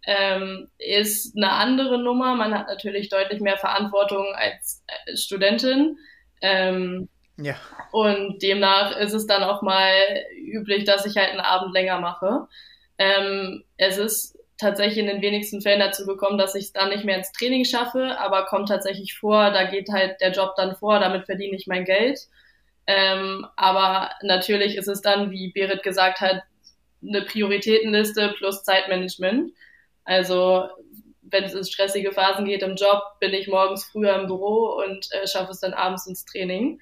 Ähm, 0.07 0.69
ist 0.77 1.35
eine 1.35 1.51
andere 1.51 1.97
Nummer. 1.97 2.35
Man 2.35 2.57
hat 2.57 2.67
natürlich 2.67 3.09
deutlich 3.09 3.41
mehr 3.41 3.57
Verantwortung 3.57 4.25
als 4.35 4.83
äh, 4.87 5.15
Studentin. 5.15 5.97
Ähm, 6.41 7.09
ja. 7.37 7.55
Und 7.91 8.41
demnach 8.41 8.97
ist 8.97 9.13
es 9.13 9.27
dann 9.27 9.43
auch 9.43 9.61
mal 9.61 9.91
üblich, 10.37 10.85
dass 10.85 11.05
ich 11.05 11.17
halt 11.17 11.31
einen 11.31 11.39
Abend 11.39 11.73
länger 11.73 11.99
mache. 11.99 12.47
Ähm, 12.97 13.63
es 13.77 13.97
ist 13.97 14.37
tatsächlich 14.57 14.99
in 14.99 15.07
den 15.07 15.21
wenigsten 15.21 15.61
Fällen 15.61 15.79
dazu 15.79 16.05
gekommen, 16.05 16.37
dass 16.37 16.55
ich 16.55 16.65
es 16.65 16.73
dann 16.73 16.89
nicht 16.89 17.03
mehr 17.03 17.17
ins 17.17 17.31
Training 17.33 17.65
schaffe, 17.65 18.17
aber 18.19 18.45
kommt 18.45 18.69
tatsächlich 18.69 19.17
vor, 19.17 19.51
da 19.51 19.65
geht 19.65 19.89
halt 19.89 20.21
der 20.21 20.31
Job 20.31 20.53
dann 20.55 20.75
vor, 20.77 20.99
damit 20.99 21.25
verdiene 21.25 21.57
ich 21.57 21.67
mein 21.67 21.83
Geld. 21.83 22.19
Ähm, 22.87 23.45
aber 23.55 24.11
natürlich 24.21 24.77
ist 24.77 24.87
es 24.87 25.01
dann, 25.01 25.31
wie 25.31 25.51
Berit 25.51 25.83
gesagt 25.83 26.21
hat, 26.21 26.43
eine 27.05 27.23
Prioritätenliste 27.23 28.33
plus 28.37 28.63
Zeitmanagement. 28.63 29.51
Also 30.05 30.69
wenn 31.23 31.43
es 31.43 31.53
in 31.53 31.63
stressige 31.65 32.11
Phasen 32.11 32.45
geht 32.45 32.63
im 32.63 32.75
Job, 32.75 33.01
bin 33.19 33.33
ich 33.33 33.47
morgens 33.47 33.83
früher 33.83 34.15
im 34.15 34.27
Büro 34.27 34.81
und 34.83 35.07
äh, 35.11 35.27
schaffe 35.27 35.51
es 35.51 35.59
dann 35.59 35.73
abends 35.73 36.07
ins 36.07 36.23
Training. 36.25 36.79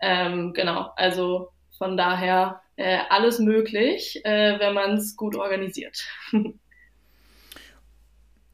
Ähm, 0.00 0.52
genau, 0.54 0.90
also 0.96 1.50
von 1.78 1.96
daher 1.96 2.60
äh, 2.76 2.98
alles 3.10 3.38
möglich, 3.38 4.20
äh, 4.24 4.58
wenn 4.58 4.74
man 4.74 4.96
es 4.96 5.16
gut 5.16 5.36
organisiert. 5.36 5.98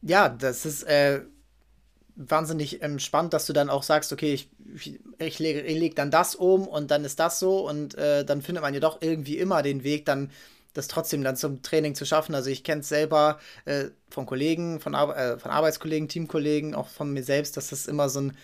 ja, 0.03 0.29
das 0.29 0.67
ist 0.67 0.83
äh, 0.83 1.23
wahnsinnig 2.17 2.83
ähm, 2.83 2.99
spannend, 2.99 3.33
dass 3.33 3.47
du 3.47 3.53
dann 3.53 3.71
auch 3.71 3.83
sagst, 3.85 4.13
okay, 4.13 4.35
ich, 4.35 4.51
ich, 5.19 5.39
lege, 5.39 5.61
ich 5.61 5.79
lege 5.79 5.95
dann 5.95 6.11
das 6.11 6.35
um 6.35 6.67
und 6.67 6.91
dann 6.91 7.05
ist 7.05 7.21
das 7.21 7.39
so 7.39 7.67
und 7.69 7.95
äh, 7.95 8.25
dann 8.25 8.43
findet 8.43 8.63
man 8.63 8.75
ja 8.75 8.81
doch 8.81 9.01
irgendwie 9.01 9.39
immer 9.39 9.63
den 9.63 9.85
Weg, 9.85 10.05
dann 10.05 10.31
das 10.79 10.89
trotzdem 10.89 11.23
dann 11.23 11.37
zum 11.37 11.63
Training 11.63 11.95
zu 11.95 12.07
schaffen. 12.07 12.35
Also 12.35 12.51
ich 12.51 12.65
kenne 12.65 12.81
es 12.81 12.89
selber 12.89 13.39
äh, 13.65 13.87
von 14.11 14.27
Kollegen, 14.27 14.81
von, 14.81 14.95
Ar 14.95 15.17
äh, 15.17 15.39
von 15.39 15.51
Arbeitskollegen, 15.51 16.09
Teamkollegen, 16.09 16.75
auch 16.75 16.89
von 16.89 17.13
mir 17.13 17.23
selbst, 17.23 17.57
dass 17.57 17.69
das 17.69 17.87
immer 17.87 18.09
so 18.09 18.21
ein, 18.21 18.37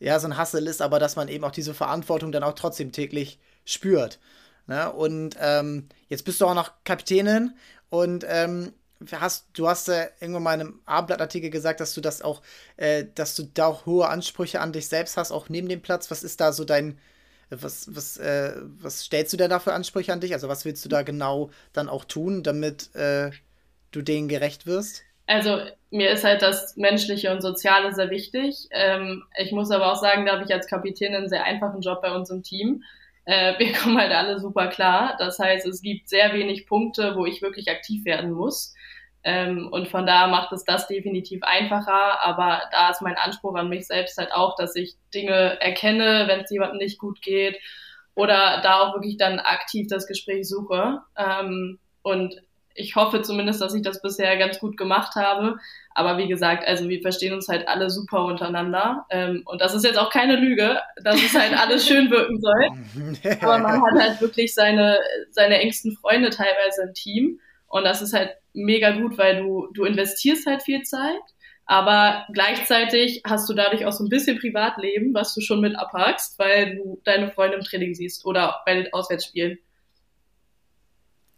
ja, 0.00 0.20
so 0.20 0.28
ein 0.28 0.36
Hassel 0.36 0.66
ist, 0.66 0.82
aber 0.82 0.98
dass 0.98 1.16
man 1.16 1.28
eben 1.28 1.44
auch 1.44 1.50
diese 1.50 1.74
Verantwortung 1.74 2.30
dann 2.32 2.44
auch 2.44 2.54
trotzdem 2.54 2.92
täglich 2.92 3.38
spürt. 3.64 4.20
Ne? 4.66 4.92
Und 4.92 5.36
ähm, 5.40 5.88
jetzt 6.08 6.24
bist 6.24 6.40
du 6.40 6.46
auch 6.46 6.54
noch 6.54 6.72
Kapitänin 6.84 7.54
und 7.90 8.24
ähm, 8.28 8.72
hast, 9.12 9.46
du 9.54 9.68
hast 9.68 9.88
äh, 9.88 10.10
irgendwann 10.20 10.42
mal 10.42 10.54
in 10.54 10.60
einem 10.60 10.80
Abendblattartikel 10.84 11.50
gesagt, 11.50 11.80
dass 11.80 11.94
du 11.94 12.00
das 12.00 12.22
auch, 12.22 12.42
äh, 12.76 13.04
dass 13.14 13.34
du 13.34 13.44
da 13.44 13.66
auch 13.66 13.86
hohe 13.86 14.08
Ansprüche 14.08 14.60
an 14.60 14.72
dich 14.72 14.88
selbst 14.88 15.16
hast, 15.16 15.30
auch 15.32 15.48
neben 15.48 15.68
dem 15.68 15.82
Platz. 15.82 16.10
Was 16.10 16.22
ist 16.22 16.40
da 16.40 16.52
so 16.52 16.64
dein, 16.64 16.98
was, 17.50 17.94
was, 17.94 18.16
äh, 18.18 18.54
was 18.80 19.04
stellst 19.04 19.32
du 19.32 19.36
denn 19.36 19.50
da 19.50 19.58
für 19.58 19.72
Ansprüche 19.72 20.12
an 20.12 20.20
dich? 20.20 20.32
Also 20.32 20.48
was 20.48 20.64
willst 20.64 20.84
du 20.84 20.88
da 20.88 21.02
genau 21.02 21.50
dann 21.72 21.88
auch 21.88 22.04
tun, 22.04 22.42
damit 22.42 22.94
äh, 22.94 23.30
du 23.90 24.02
denen 24.02 24.28
gerecht 24.28 24.66
wirst? 24.66 25.02
Also 25.26 25.60
mir 25.90 26.10
ist 26.10 26.24
halt 26.24 26.40
das 26.42 26.76
Menschliche 26.76 27.30
und 27.30 27.42
Soziale 27.42 27.94
sehr 27.94 28.10
wichtig. 28.10 28.68
Ähm, 28.70 29.24
ich 29.38 29.52
muss 29.52 29.70
aber 29.70 29.92
auch 29.92 30.00
sagen, 30.00 30.24
da 30.24 30.32
habe 30.32 30.44
ich 30.44 30.52
als 30.52 30.66
Kapitän 30.66 31.14
einen 31.14 31.28
sehr 31.28 31.44
einfachen 31.44 31.82
Job 31.82 32.00
bei 32.00 32.14
uns 32.14 32.30
im 32.30 32.42
Team. 32.42 32.82
Äh, 33.26 33.58
wir 33.58 33.72
kommen 33.72 33.98
halt 33.98 34.12
alle 34.12 34.40
super 34.40 34.68
klar. 34.68 35.16
Das 35.18 35.38
heißt, 35.38 35.66
es 35.66 35.82
gibt 35.82 36.08
sehr 36.08 36.32
wenig 36.32 36.66
Punkte, 36.66 37.14
wo 37.14 37.26
ich 37.26 37.42
wirklich 37.42 37.70
aktiv 37.70 38.04
werden 38.06 38.32
muss. 38.32 38.74
Ähm, 39.24 39.68
und 39.70 39.88
von 39.88 40.06
da 40.06 40.26
macht 40.26 40.52
es 40.52 40.64
das 40.64 40.86
definitiv 40.86 41.42
einfacher. 41.42 42.22
Aber 42.22 42.62
da 42.70 42.90
ist 42.90 43.02
mein 43.02 43.16
Anspruch 43.16 43.54
an 43.56 43.68
mich 43.68 43.86
selbst 43.86 44.18
halt 44.18 44.32
auch, 44.32 44.56
dass 44.56 44.76
ich 44.76 44.94
Dinge 45.14 45.60
erkenne, 45.60 46.24
wenn 46.28 46.40
es 46.40 46.50
jemandem 46.50 46.78
nicht 46.78 46.98
gut 46.98 47.20
geht. 47.22 47.58
Oder 48.14 48.60
da 48.62 48.80
auch 48.80 48.94
wirklich 48.94 49.16
dann 49.16 49.38
aktiv 49.38 49.86
das 49.88 50.06
Gespräch 50.06 50.48
suche. 50.48 51.00
Ähm, 51.16 51.78
und 52.02 52.34
ich 52.78 52.94
hoffe 52.94 53.22
zumindest, 53.22 53.60
dass 53.60 53.74
ich 53.74 53.82
das 53.82 54.00
bisher 54.00 54.36
ganz 54.36 54.60
gut 54.60 54.76
gemacht 54.76 55.16
habe. 55.16 55.58
Aber 55.94 56.16
wie 56.16 56.28
gesagt, 56.28 56.66
also 56.66 56.88
wir 56.88 57.02
verstehen 57.02 57.34
uns 57.34 57.48
halt 57.48 57.66
alle 57.66 57.90
super 57.90 58.24
untereinander. 58.24 59.04
Ähm, 59.10 59.42
und 59.46 59.60
das 59.60 59.74
ist 59.74 59.84
jetzt 59.84 59.98
auch 59.98 60.10
keine 60.10 60.36
Lüge, 60.36 60.80
dass 61.02 61.16
es 61.16 61.34
halt 61.36 61.58
alles 61.58 61.86
schön 61.86 62.10
wirken 62.10 62.40
soll. 62.40 63.32
Aber 63.42 63.58
man 63.58 63.82
hat 63.82 64.00
halt 64.00 64.20
wirklich 64.20 64.54
seine, 64.54 64.98
seine 65.30 65.58
engsten 65.58 65.96
Freunde 65.96 66.30
teilweise 66.30 66.82
im 66.86 66.94
Team. 66.94 67.40
Und 67.66 67.84
das 67.84 68.00
ist 68.00 68.14
halt 68.14 68.30
mega 68.58 68.90
gut, 68.92 69.18
weil 69.18 69.42
du, 69.42 69.68
du 69.72 69.84
investierst 69.84 70.46
halt 70.46 70.62
viel 70.62 70.82
Zeit. 70.82 71.20
Aber 71.70 72.26
gleichzeitig 72.32 73.20
hast 73.26 73.48
du 73.48 73.52
dadurch 73.52 73.84
auch 73.84 73.92
so 73.92 74.02
ein 74.02 74.08
bisschen 74.08 74.38
Privatleben, 74.38 75.12
was 75.12 75.34
du 75.34 75.42
schon 75.42 75.60
mit 75.60 75.76
abhackst, 75.78 76.38
weil 76.38 76.76
du 76.76 77.00
deine 77.04 77.30
Freunde 77.30 77.58
im 77.58 77.62
Training 77.62 77.94
siehst 77.94 78.24
oder 78.24 78.62
bei 78.64 78.74
den 78.74 78.92
Auswärtsspielen. 78.94 79.58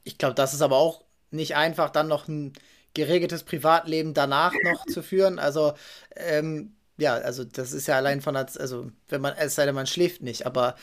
Ich 0.04 0.18
glaube, 0.18 0.35
das 0.35 0.54
ist 0.54 0.62
aber 0.62 0.76
auch 0.76 1.04
nicht 1.33 1.56
einfach, 1.56 1.90
dann 1.90 2.06
noch 2.06 2.28
ein 2.28 2.52
geregeltes 2.94 3.42
Privatleben 3.42 4.14
danach 4.14 4.52
noch 4.62 4.87
zu 4.87 5.02
führen. 5.02 5.40
Also, 5.40 5.74
ähm, 6.14 6.76
ja, 6.96 7.14
also 7.14 7.42
das 7.42 7.72
ist 7.72 7.88
ja 7.88 7.96
allein 7.96 8.20
von, 8.20 8.37
also 8.37 8.90
wenn 9.09 9.20
man, 9.20 9.35
es 9.37 9.56
sei 9.56 9.66
denn, 9.66 9.74
man 9.74 9.87
schläft 9.87 10.22
nicht, 10.22 10.46
aber 10.46 10.76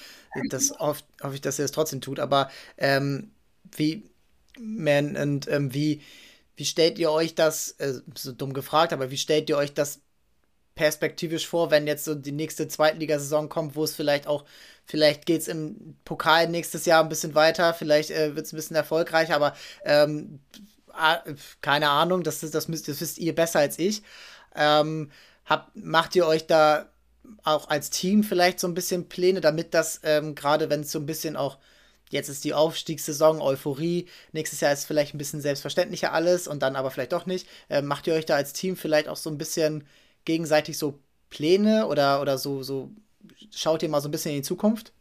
das 0.50 0.72
hoffe 0.80 1.04
hoff 1.24 1.34
ich, 1.34 1.42
dass 1.42 1.60
ihr 1.60 1.66
es 1.66 1.72
trotzdem 1.72 2.02
tut. 2.02 2.20
Aber 2.20 2.50
ähm, 2.78 3.32
wie, 3.76 4.10
man, 4.60 5.16
und 5.16 5.48
ähm, 5.48 5.74
wie, 5.74 6.02
wie 6.56 6.66
stellt 6.66 7.00
ihr 7.00 7.12
euch 7.12 7.36
das, 7.36 7.72
äh, 7.80 8.02
so 8.16 8.32
dumm 8.32 8.54
gefragt, 8.54 8.94
aber 8.94 9.12
wie 9.12 9.18
stellt 9.18 9.50
ihr 9.50 9.58
euch 9.58 9.74
das 9.74 10.02
perspektivisch 10.76 11.48
vor, 11.48 11.72
wenn 11.72 11.88
jetzt 11.88 12.06
so 12.06 12.16
die 12.16 12.32
nächste 12.32 12.68
Zweitligasaison 12.68 13.50
kommt, 13.50 13.76
wo 13.76 13.84
es 13.84 13.96
vielleicht 13.96 14.28
auch, 14.28 14.46
vielleicht 14.86 15.26
geht 15.26 15.42
es 15.42 15.48
im 15.48 15.98
Pokal 16.06 16.48
nächstes 16.48 16.86
Jahr 16.86 17.04
ein 17.04 17.10
bisschen 17.10 17.36
weiter, 17.36 17.74
vielleicht 17.74 18.12
äh, 18.12 18.36
wird 18.36 18.46
es 18.46 18.54
ein 18.54 18.58
bisschen 18.58 18.76
erfolgreicher, 18.76 19.36
aber 19.36 19.56
ähm, 19.84 20.40
keine 21.62 21.90
Ahnung, 21.90 22.24
das, 22.24 22.40
das, 22.40 22.68
müsst, 22.68 22.88
das 22.88 23.02
wisst 23.02 23.18
ihr 23.18 23.36
besser 23.36 23.60
als 23.60 23.78
ich. 23.78 24.02
Ähm, 24.56 25.12
habt, 25.46 25.76
macht 25.76 26.16
ihr 26.16 26.26
euch 26.26 26.48
da 26.48 26.90
auch 27.44 27.70
als 27.70 27.90
Team 27.90 28.24
vielleicht 28.24 28.60
so 28.60 28.68
ein 28.68 28.74
bisschen 28.74 29.10
Pläne, 29.10 29.42
damit 29.42 29.74
das 29.74 30.00
ähm, 30.04 30.34
gerade, 30.34 30.70
wenn 30.70 30.82
es 30.82 30.92
so 30.92 31.00
ein 31.00 31.06
bisschen 31.06 31.36
auch 31.36 31.58
jetzt 32.10 32.30
ist 32.30 32.44
die 32.44 32.54
Aufstiegssaison, 32.54 33.42
Euphorie, 33.42 34.08
nächstes 34.32 34.62
Jahr 34.62 34.74
ist 34.74 34.86
vielleicht 34.86 35.14
ein 35.14 35.18
bisschen 35.18 35.42
selbstverständlicher 35.42 36.14
alles 36.14 36.48
und 36.48 36.62
dann 36.62 36.76
aber 36.76 36.92
vielleicht 36.92 37.14
doch 37.14 37.26
nicht. 37.26 37.48
Äh, 37.70 37.82
macht 37.82 38.08
ihr 38.08 38.14
euch 38.14 38.26
da 38.26 38.36
als 38.36 38.54
Team 38.54 38.76
vielleicht 38.76 39.08
auch 39.08 39.18
so 39.18 39.30
ein 39.30 39.38
bisschen 39.38 39.86
gegenseitig 40.26 40.78
so 40.78 41.00
Pläne 41.30 41.88
oder, 41.88 42.22
oder 42.22 42.38
so, 42.38 42.64
so 42.64 42.92
schaut 43.54 43.84
ihr 43.84 43.90
mal 43.90 44.02
so 44.02 44.08
ein 44.08 44.12
bisschen 44.12 44.32
in 44.32 44.38
die 44.38 44.48
Zukunft? 44.48 44.94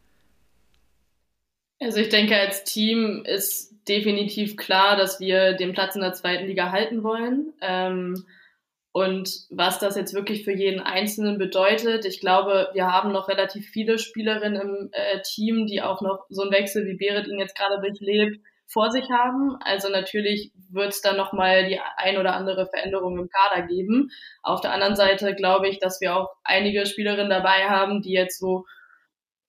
Also 1.78 1.98
ich 1.98 2.08
denke, 2.08 2.36
als 2.38 2.64
Team 2.64 3.22
ist 3.24 3.74
definitiv 3.86 4.56
klar, 4.56 4.96
dass 4.96 5.20
wir 5.20 5.52
den 5.52 5.72
Platz 5.72 5.94
in 5.94 6.00
der 6.00 6.14
zweiten 6.14 6.46
Liga 6.46 6.72
halten 6.72 7.02
wollen. 7.02 7.52
Ähm, 7.60 8.24
und 8.96 9.28
was 9.50 9.78
das 9.78 9.94
jetzt 9.94 10.14
wirklich 10.14 10.42
für 10.42 10.54
jeden 10.54 10.80
Einzelnen 10.80 11.36
bedeutet, 11.36 12.06
ich 12.06 12.18
glaube, 12.18 12.70
wir 12.72 12.90
haben 12.90 13.12
noch 13.12 13.28
relativ 13.28 13.68
viele 13.68 13.98
Spielerinnen 13.98 14.58
im 14.58 14.88
äh, 14.92 15.20
Team, 15.20 15.66
die 15.66 15.82
auch 15.82 16.00
noch 16.00 16.24
so 16.30 16.40
einen 16.40 16.50
Wechsel, 16.50 16.86
wie 16.86 16.96
Berit 16.96 17.28
ihn 17.28 17.38
jetzt 17.38 17.58
gerade 17.58 17.78
durchlebt, 17.78 18.40
vor 18.66 18.90
sich 18.90 19.10
haben. 19.10 19.58
Also 19.60 19.90
natürlich 19.90 20.50
wird 20.70 20.94
es 20.94 21.02
dann 21.02 21.18
nochmal 21.18 21.68
die 21.68 21.78
ein 21.98 22.16
oder 22.16 22.32
andere 22.32 22.68
Veränderung 22.68 23.18
im 23.18 23.28
Kader 23.28 23.66
geben. 23.66 24.12
Auf 24.42 24.62
der 24.62 24.72
anderen 24.72 24.96
Seite 24.96 25.34
glaube 25.34 25.68
ich, 25.68 25.78
dass 25.78 26.00
wir 26.00 26.16
auch 26.16 26.30
einige 26.42 26.86
Spielerinnen 26.86 27.28
dabei 27.28 27.68
haben, 27.68 28.00
die 28.00 28.14
jetzt 28.14 28.38
so 28.38 28.64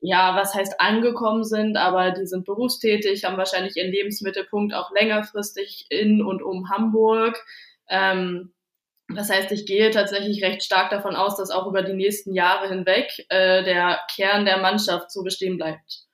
ja, 0.02 0.36
was 0.36 0.56
heißt 0.56 0.82
angekommen 0.82 1.46
sind, 1.46 1.78
aber 1.78 2.12
die 2.12 2.26
sind 2.26 2.44
berufstätig, 2.44 3.24
haben 3.24 3.38
wahrscheinlich 3.38 3.78
ihren 3.78 3.94
Lebensmittelpunkt 3.94 4.74
auch 4.74 4.92
längerfristig 4.92 5.86
in 5.88 6.22
und 6.22 6.44
um 6.44 6.70
Hamburg. 6.70 7.42
Ähm, 7.88 8.52
das 9.10 9.30
heißt, 9.30 9.52
ich 9.52 9.66
gehe 9.66 9.90
tatsächlich 9.92 10.44
recht 10.44 10.64
stark 10.64 10.90
davon 10.90 11.16
aus, 11.16 11.38
dass 11.38 11.50
auch 11.50 11.68
über 11.68 11.82
die 11.82 11.94
nächsten 11.94 12.34
Jahre 12.34 12.68
hinweg 12.70 13.12
äh, 13.30 13.64
der 13.64 14.00
Kern 14.14 14.46
der 14.46 14.58
Mannschaft 14.58 15.12
so 15.12 15.24
bestehen 15.24 15.58
bleibt. 15.58 16.06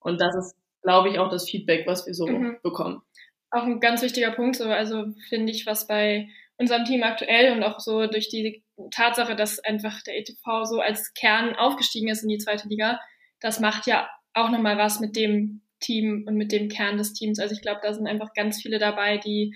Und 0.00 0.20
das 0.20 0.34
ist 0.34 0.56
glaube 0.82 1.10
ich, 1.10 1.18
auch 1.18 1.30
das 1.30 1.48
Feedback, 1.48 1.86
was 1.86 2.06
wir 2.06 2.14
so 2.14 2.26
mhm. 2.26 2.58
bekommen. 2.62 3.02
Auch 3.50 3.64
ein 3.64 3.80
ganz 3.80 4.02
wichtiger 4.02 4.30
Punkt, 4.30 4.56
so, 4.56 4.64
also 4.64 5.06
finde 5.28 5.52
ich, 5.52 5.66
was 5.66 5.86
bei 5.86 6.28
unserem 6.56 6.84
Team 6.84 7.02
aktuell 7.02 7.52
und 7.52 7.62
auch 7.62 7.80
so 7.80 8.06
durch 8.06 8.28
die 8.28 8.62
Tatsache, 8.90 9.34
dass 9.34 9.58
einfach 9.60 10.02
der 10.02 10.18
ETV 10.18 10.64
so 10.64 10.80
als 10.80 11.14
Kern 11.14 11.56
aufgestiegen 11.56 12.08
ist 12.08 12.22
in 12.22 12.28
die 12.28 12.38
zweite 12.38 12.68
Liga, 12.68 13.00
das 13.40 13.60
macht 13.60 13.86
ja 13.86 14.08
auch 14.34 14.50
nochmal 14.50 14.78
was 14.78 15.00
mit 15.00 15.16
dem 15.16 15.62
Team 15.80 16.24
und 16.28 16.36
mit 16.36 16.52
dem 16.52 16.68
Kern 16.68 16.98
des 16.98 17.14
Teams. 17.14 17.40
Also 17.40 17.54
ich 17.54 17.62
glaube, 17.62 17.80
da 17.82 17.92
sind 17.92 18.06
einfach 18.06 18.34
ganz 18.34 18.60
viele 18.62 18.78
dabei, 18.78 19.16
die 19.18 19.54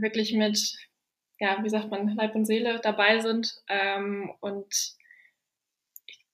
wirklich 0.00 0.32
mit, 0.32 0.58
ja, 1.38 1.62
wie 1.62 1.68
sagt 1.68 1.90
man, 1.90 2.14
Leib 2.16 2.34
und 2.34 2.44
Seele 2.44 2.80
dabei 2.82 3.20
sind. 3.20 3.62
Ähm, 3.68 4.32
und 4.40 4.94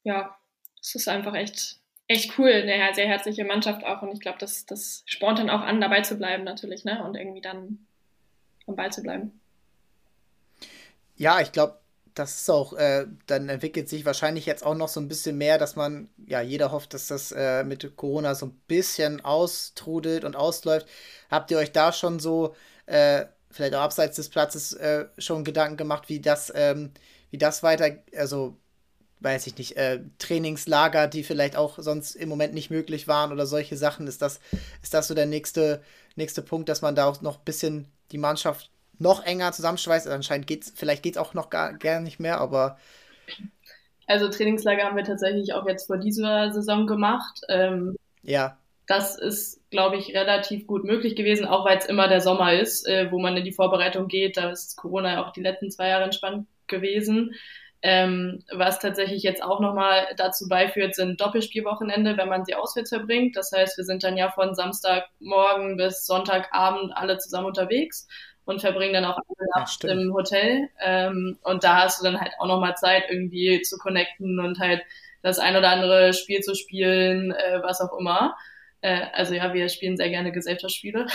ja, 0.05 0.37
es 0.81 0.95
ist 0.95 1.09
einfach 1.09 1.35
echt 1.35 1.83
echt 2.13 2.39
cool, 2.39 2.51
eine 2.51 2.95
sehr 2.95 3.09
herzliche 3.09 3.45
Mannschaft 3.45 3.85
auch. 3.85 4.03
Und 4.03 4.13
ich 4.13 4.21
glaube, 4.21 4.39
das, 4.39 4.67
das 4.67 5.03
spornt 5.07 5.39
dann 5.39 5.51
auch 5.51 5.61
an, 5.61 5.81
dabei 5.81 6.03
zu 6.03 6.17
bleiben 6.17 6.45
natürlich, 6.45 6.85
ne? 6.85 7.03
Und 7.05 7.17
irgendwie 7.17 7.41
dann 7.41 7.87
am 8.67 8.77
Ball 8.77 8.93
zu 8.93 9.03
bleiben. 9.03 9.41
Ja, 11.17 11.41
ich 11.41 11.53
glaube, 11.53 11.79
das 12.15 12.43
ist 12.43 12.51
auch, 12.51 12.75
äh, 12.75 13.07
dann 13.27 13.49
entwickelt 13.49 13.89
sich 13.89 14.05
wahrscheinlich 14.05 14.45
jetzt 14.45 14.65
auch 14.65 14.75
noch 14.75 14.89
so 14.89 15.01
ein 15.01 15.09
bisschen 15.09 15.39
mehr, 15.39 15.57
dass 15.57 15.77
man, 15.77 16.11
ja, 16.27 16.43
jeder 16.43 16.71
hofft, 16.71 16.93
dass 16.93 17.07
das 17.07 17.33
äh, 17.33 17.65
mit 17.65 17.97
Corona 17.97 18.35
so 18.35 18.47
ein 18.47 18.61
bisschen 18.69 19.25
austrudelt 19.25 20.25
und 20.25 20.37
ausläuft. 20.37 20.87
Habt 21.31 21.51
ihr 21.51 21.59
euch 21.59 21.73
da 21.73 21.93
schon 21.93 22.21
so, 22.21 22.55
äh, 22.87 23.25
vielleicht 23.53 23.75
auch 23.75 23.81
abseits 23.83 24.17
des 24.17 24.29
Platzes, 24.29 24.73
äh, 24.75 25.07
schon 25.19 25.45
Gedanken 25.45 25.77
gemacht, 25.77 26.09
wie 26.09 26.21
das, 26.21 26.53
ähm, 26.55 26.93
wie 27.31 27.39
das 27.39 27.63
weiter, 27.63 27.97
also 28.17 28.57
weiß 29.21 29.47
ich 29.47 29.57
nicht, 29.57 29.77
äh, 29.77 30.01
Trainingslager, 30.19 31.07
die 31.07 31.23
vielleicht 31.23 31.57
auch 31.57 31.79
sonst 31.79 32.15
im 32.17 32.29
Moment 32.29 32.55
nicht 32.55 32.71
möglich 32.71 33.09
waren 33.09 33.33
oder 33.33 33.47
solche 33.47 33.77
Sachen. 33.77 34.07
Ist 34.07 34.23
das, 34.23 34.41
ist 34.83 34.95
das 34.95 35.09
so 35.09 35.15
der 35.15 35.27
nächste, 35.27 35.83
nächste 36.17 36.43
Punkt, 36.43 36.69
dass 36.69 36.83
man 36.83 36.95
da 36.95 37.07
auch 37.07 37.21
noch 37.23 37.39
ein 37.39 37.45
bisschen 37.45 37.87
die 38.11 38.19
Mannschaft 38.19 38.71
noch 38.99 39.25
enger 39.25 39.53
zusammenschweißt? 39.53 40.07
Also 40.07 40.17
anscheinend 40.17 40.47
geht's, 40.47 40.73
vielleicht 40.75 41.03
geht 41.03 41.15
es 41.15 41.19
auch 41.19 41.35
noch 41.35 41.51
gar, 41.51 41.73
gar 41.75 42.01
nicht 42.01 42.21
mehr, 42.21 42.41
aber. 42.41 42.79
Also 44.07 44.29
Trainingslager 44.29 44.85
haben 44.85 44.97
wir 44.97 45.05
tatsächlich 45.05 45.55
auch 45.55 45.67
jetzt 45.67 45.87
vor 45.87 45.99
dieser 45.99 46.53
Saison 46.53 46.87
gemacht. 46.87 47.41
Ähm, 47.49 47.97
ja. 48.23 48.59
Das 48.87 49.19
ist, 49.19 49.61
glaube 49.71 49.97
ich, 49.97 50.15
relativ 50.15 50.67
gut 50.67 50.85
möglich 50.85 51.15
gewesen, 51.17 51.47
auch 51.47 51.65
weil 51.65 51.79
es 51.79 51.87
immer 51.87 52.09
der 52.09 52.21
Sommer 52.21 52.53
ist, 52.55 52.87
äh, 52.87 53.11
wo 53.11 53.19
man 53.21 53.37
in 53.37 53.45
die 53.45 53.53
Vorbereitung 53.53 54.09
geht. 54.09 54.37
Da 54.37 54.51
ist 54.51 54.77
Corona 54.77 55.13
ja 55.13 55.25
auch 55.25 55.33
die 55.33 55.43
letzten 55.43 55.71
zwei 55.71 55.89
Jahre 55.89 56.05
entspannt 56.05 56.47
gewesen. 56.67 57.35
Ähm, 57.85 58.45
was 58.53 58.79
tatsächlich 58.79 59.25
jetzt 59.25 59.43
auch 59.43 59.59
nochmal 59.59 60.07
dazu 60.17 60.49
beiführt, 60.49 60.95
sind 60.95 61.21
Doppelspielwochenende, 61.21 62.17
wenn 62.17 62.29
man 62.29 62.45
sie 62.45 62.55
auswärts 62.55 62.91
verbringt. 62.91 63.37
Das 63.37 63.51
heißt, 63.53 63.77
wir 63.77 63.85
sind 63.85 64.05
dann 64.05 64.17
ja 64.17 64.31
von 64.31 64.55
Samstagmorgen 64.55 65.77
bis 65.77 66.07
Sonntagabend 66.07 66.93
alle 66.97 67.19
zusammen 67.19 67.49
unterwegs 67.49 68.07
und 68.45 68.61
verbringen 68.61 68.95
dann 68.95 69.05
auch 69.05 69.17
alle 69.17 69.49
Nacht 69.57 69.83
im 69.85 70.13
Hotel. 70.13 70.69
Ähm, 70.81 71.39
und 71.43 71.65
da 71.65 71.83
hast 71.83 72.01
du 72.01 72.05
dann 72.05 72.21
halt 72.21 72.33
auch 72.39 72.47
nochmal 72.47 72.77
Zeit, 72.77 73.05
irgendwie 73.11 73.63
zu 73.63 73.79
connecten 73.79 74.39
und 74.39 74.61
halt 74.61 74.83
das 75.23 75.39
ein 75.41 75.57
oder 75.57 75.71
andere 75.71 76.13
Spiel 76.13 76.41
zu 76.41 76.55
spielen, 76.55 77.33
äh, 77.33 77.63
was 77.63 77.81
auch 77.81 77.99
immer. 77.99 78.37
Äh, 78.83 79.07
also 79.15 79.35
ja, 79.35 79.55
wir 79.55 79.69
spielen 79.69 79.97
sehr 79.97 80.11
gerne 80.11 80.33
Gesellschaftsspiele. 80.33 81.07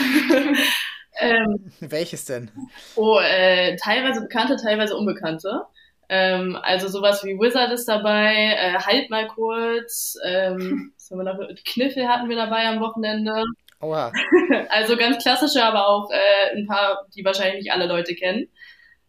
ähm, 1.20 1.72
Welches 1.80 2.26
denn? 2.26 2.50
Oh, 2.96 3.20
äh, 3.20 3.76
teilweise 3.76 4.22
bekannte, 4.22 4.56
teilweise 4.56 4.96
unbekannte. 4.96 5.64
Ähm, 6.10 6.58
also 6.62 6.88
sowas 6.88 7.24
wie 7.26 7.38
Wizard 7.38 7.72
ist 7.74 7.86
dabei, 7.86 8.56
äh, 8.58 8.74
halt 8.80 9.10
mal 9.10 9.28
kurz, 9.28 10.18
ähm, 10.26 10.94
noch? 11.10 11.38
Kniffel 11.66 12.08
hatten 12.08 12.30
wir 12.30 12.38
dabei 12.38 12.68
am 12.68 12.80
Wochenende. 12.80 13.44
Oha. 13.82 14.12
also 14.70 14.96
ganz 14.96 15.22
klassische, 15.22 15.64
aber 15.64 15.88
auch 15.88 16.10
äh, 16.10 16.56
ein 16.56 16.66
paar, 16.66 17.06
die 17.14 17.26
wahrscheinlich 17.26 17.64
nicht 17.64 17.74
alle 17.74 17.88
Leute 17.88 18.16
kennen. 18.16 18.50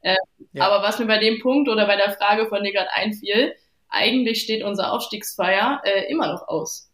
Äh, 0.03 0.17
ja. 0.53 0.67
Aber 0.67 0.83
was 0.83 0.99
mir 0.99 1.07
bei 1.07 1.19
dem 1.19 1.41
Punkt 1.41 1.69
oder 1.69 1.87
bei 1.87 1.97
der 1.97 2.13
Frage 2.13 2.47
von 2.49 2.63
dir 2.65 2.73
gerade 2.73 2.93
einfiel, 2.93 3.55
eigentlich 3.89 4.43
steht 4.43 4.65
unser 4.65 4.93
Aufstiegsfeier 4.93 5.81
äh, 5.85 6.11
immer 6.11 6.27
noch 6.27 6.49
aus. 6.49 6.88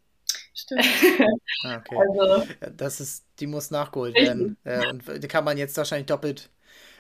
Stimmt. 0.55 0.85
Ah, 1.65 1.79
okay. 1.79 1.97
Also, 1.97 2.47
das 2.77 3.01
ist, 3.01 3.25
die 3.41 3.47
muss 3.47 3.71
nachgeholt 3.71 4.15
werden. 4.15 4.57
Äh, 4.65 4.87
und 4.89 5.23
die 5.23 5.29
kann 5.29 5.45
man 5.45 5.57
jetzt 5.57 5.77
wahrscheinlich 5.79 6.07
doppelt 6.07 6.51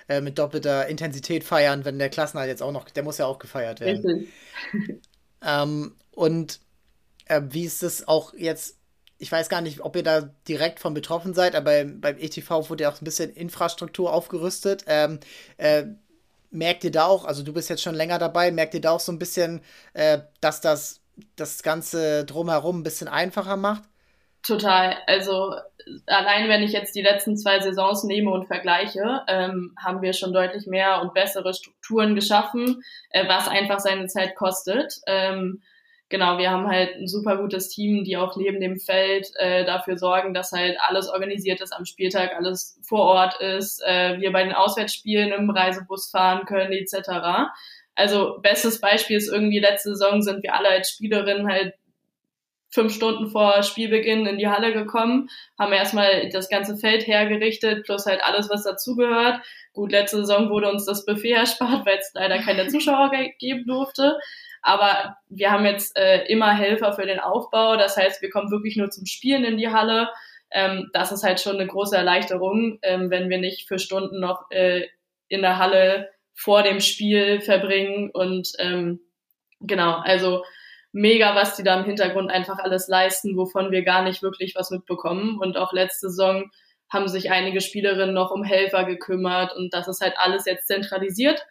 äh, 0.08 0.22
mit 0.22 0.38
doppelter 0.38 0.86
Intensität 0.86 1.44
feiern, 1.44 1.84
wenn 1.84 1.98
der 1.98 2.08
Klassenhalt 2.08 2.48
jetzt 2.48 2.62
auch 2.62 2.72
noch, 2.72 2.88
der 2.88 3.02
muss 3.02 3.18
ja 3.18 3.26
auch 3.26 3.38
gefeiert 3.38 3.80
werden. 3.80 4.28
ähm, 5.46 5.94
und 6.12 6.60
äh, 7.26 7.42
wie 7.50 7.64
ist 7.64 7.82
es 7.82 8.08
auch 8.08 8.32
jetzt 8.34 8.78
ich 9.18 9.30
weiß 9.30 9.48
gar 9.48 9.60
nicht, 9.60 9.80
ob 9.80 9.96
ihr 9.96 10.02
da 10.02 10.28
direkt 10.48 10.80
von 10.80 10.92
betroffen 10.92 11.34
seid, 11.34 11.54
aber 11.54 11.84
beim 11.84 12.18
ETV 12.18 12.68
wurde 12.68 12.82
ja 12.82 12.92
auch 12.92 13.00
ein 13.00 13.04
bisschen 13.04 13.30
Infrastruktur 13.30 14.12
aufgerüstet. 14.12 14.84
Ähm, 14.86 15.20
äh, 15.56 15.84
merkt 16.50 16.84
ihr 16.84 16.90
da 16.90 17.06
auch, 17.06 17.24
also 17.24 17.42
du 17.42 17.52
bist 17.52 17.70
jetzt 17.70 17.82
schon 17.82 17.94
länger 17.94 18.18
dabei, 18.18 18.50
merkt 18.50 18.74
ihr 18.74 18.80
da 18.80 18.90
auch 18.90 19.00
so 19.00 19.12
ein 19.12 19.18
bisschen, 19.18 19.60
äh, 19.92 20.20
dass 20.40 20.60
das 20.60 21.00
das 21.36 21.62
Ganze 21.62 22.24
drumherum 22.24 22.80
ein 22.80 22.82
bisschen 22.82 23.08
einfacher 23.08 23.56
macht? 23.56 23.82
Total. 24.42 24.96
Also 25.06 25.54
allein 26.06 26.48
wenn 26.48 26.62
ich 26.62 26.72
jetzt 26.72 26.94
die 26.94 27.02
letzten 27.02 27.36
zwei 27.36 27.60
Saisons 27.60 28.04
nehme 28.04 28.30
und 28.30 28.46
vergleiche, 28.46 29.22
ähm, 29.26 29.74
haben 29.82 30.02
wir 30.02 30.12
schon 30.12 30.32
deutlich 30.32 30.66
mehr 30.66 31.00
und 31.00 31.14
bessere 31.14 31.54
Strukturen 31.54 32.14
geschaffen, 32.14 32.82
äh, 33.10 33.26
was 33.28 33.48
einfach 33.48 33.80
seine 33.80 34.06
Zeit 34.06 34.34
kostet. 34.34 35.00
Ähm, 35.06 35.62
genau, 36.10 36.38
wir 36.38 36.50
haben 36.50 36.68
halt 36.68 36.96
ein 36.96 37.08
super 37.08 37.38
gutes 37.38 37.70
Team, 37.70 38.04
die 38.04 38.16
auch 38.16 38.36
neben 38.36 38.60
dem 38.60 38.78
Feld 38.78 39.28
äh, 39.36 39.64
dafür 39.64 39.96
sorgen, 39.96 40.34
dass 40.34 40.52
halt 40.52 40.76
alles 40.80 41.08
organisiert 41.08 41.60
ist 41.60 41.72
am 41.72 41.86
Spieltag, 41.86 42.34
alles 42.36 42.78
vor 42.82 43.00
Ort 43.00 43.40
ist, 43.40 43.82
äh, 43.86 44.20
wir 44.20 44.30
bei 44.32 44.44
den 44.44 44.52
Auswärtsspielen 44.52 45.32
im 45.32 45.48
Reisebus 45.48 46.10
fahren 46.10 46.44
können, 46.44 46.72
etc. 46.72 47.50
Also 47.94 48.38
bestes 48.42 48.80
Beispiel 48.80 49.16
ist 49.16 49.32
irgendwie 49.32 49.60
letzte 49.60 49.90
Saison 49.90 50.22
sind 50.22 50.42
wir 50.42 50.54
alle 50.54 50.68
als 50.68 50.90
Spielerinnen 50.90 51.48
halt 51.48 51.74
fünf 52.74 52.92
Stunden 52.92 53.28
vor 53.28 53.62
Spielbeginn 53.62 54.26
in 54.26 54.36
die 54.36 54.48
Halle 54.48 54.72
gekommen, 54.72 55.28
haben 55.58 55.72
erstmal 55.72 56.28
das 56.30 56.48
ganze 56.48 56.76
Feld 56.76 57.06
hergerichtet, 57.06 57.84
plus 57.84 58.04
halt 58.04 58.22
alles, 58.24 58.50
was 58.50 58.64
dazugehört. 58.64 59.40
Gut, 59.72 59.92
letzte 59.92 60.18
Saison 60.18 60.50
wurde 60.50 60.68
uns 60.68 60.84
das 60.84 61.06
Buffet 61.06 61.32
erspart, 61.34 61.86
weil 61.86 61.98
es 61.98 62.10
leider 62.14 62.38
keine 62.38 62.66
Zuschauer 62.68 63.12
geben 63.38 63.64
durfte. 63.66 64.18
Aber 64.60 65.16
wir 65.28 65.52
haben 65.52 65.66
jetzt 65.66 65.96
äh, 65.96 66.24
immer 66.24 66.52
Helfer 66.52 66.94
für 66.94 67.06
den 67.06 67.20
Aufbau. 67.20 67.76
Das 67.76 67.96
heißt, 67.96 68.22
wir 68.22 68.30
kommen 68.30 68.50
wirklich 68.50 68.76
nur 68.76 68.90
zum 68.90 69.06
Spielen 69.06 69.44
in 69.44 69.58
die 69.58 69.68
Halle. 69.68 70.08
Ähm, 70.50 70.90
das 70.92 71.12
ist 71.12 71.22
halt 71.22 71.40
schon 71.40 71.56
eine 71.56 71.66
große 71.66 71.96
Erleichterung, 71.96 72.78
ähm, 72.82 73.10
wenn 73.10 73.28
wir 73.28 73.38
nicht 73.38 73.68
für 73.68 73.78
Stunden 73.78 74.20
noch 74.20 74.50
äh, 74.50 74.86
in 75.28 75.42
der 75.42 75.58
Halle 75.58 76.10
vor 76.34 76.62
dem 76.62 76.80
Spiel 76.80 77.40
verbringen. 77.40 78.10
Und 78.10 78.52
ähm, 78.58 79.00
genau, 79.60 79.98
also 79.98 80.44
mega, 80.92 81.34
was 81.34 81.56
die 81.56 81.62
da 81.62 81.78
im 81.78 81.84
Hintergrund 81.84 82.30
einfach 82.30 82.58
alles 82.58 82.88
leisten, 82.88 83.36
wovon 83.36 83.70
wir 83.70 83.82
gar 83.82 84.02
nicht 84.02 84.22
wirklich 84.22 84.54
was 84.54 84.70
mitbekommen. 84.70 85.38
Und 85.38 85.56
auch 85.56 85.72
letzte 85.72 86.08
Saison 86.08 86.50
haben 86.90 87.08
sich 87.08 87.30
einige 87.30 87.60
Spielerinnen 87.60 88.14
noch 88.14 88.30
um 88.30 88.44
Helfer 88.44 88.84
gekümmert 88.84 89.54
und 89.56 89.74
das 89.74 89.88
ist 89.88 90.00
halt 90.00 90.14
alles 90.16 90.44
jetzt 90.44 90.68
zentralisiert. 90.68 91.44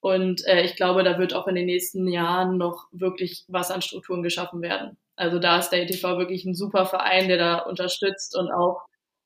Und 0.00 0.46
äh, 0.46 0.62
ich 0.62 0.76
glaube, 0.76 1.02
da 1.02 1.18
wird 1.18 1.34
auch 1.34 1.46
in 1.48 1.54
den 1.54 1.66
nächsten 1.66 2.06
Jahren 2.08 2.58
noch 2.58 2.86
wirklich 2.92 3.44
was 3.48 3.70
an 3.70 3.82
Strukturen 3.82 4.22
geschaffen 4.22 4.62
werden. 4.62 4.96
Also 5.16 5.38
da 5.38 5.58
ist 5.58 5.70
der 5.70 5.82
ETV 5.82 6.18
wirklich 6.18 6.44
ein 6.44 6.54
super 6.54 6.86
Verein, 6.86 7.28
der 7.28 7.38
da 7.38 7.58
unterstützt 7.58 8.36
und 8.38 8.50
auch, 8.50 8.82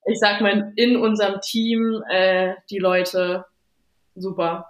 ich 0.06 0.18
sag 0.18 0.40
mal, 0.40 0.72
in 0.76 0.96
unserem 0.96 1.40
Team 1.40 2.02
äh, 2.10 2.54
die 2.70 2.78
Leute 2.78 3.44
super. 4.14 4.69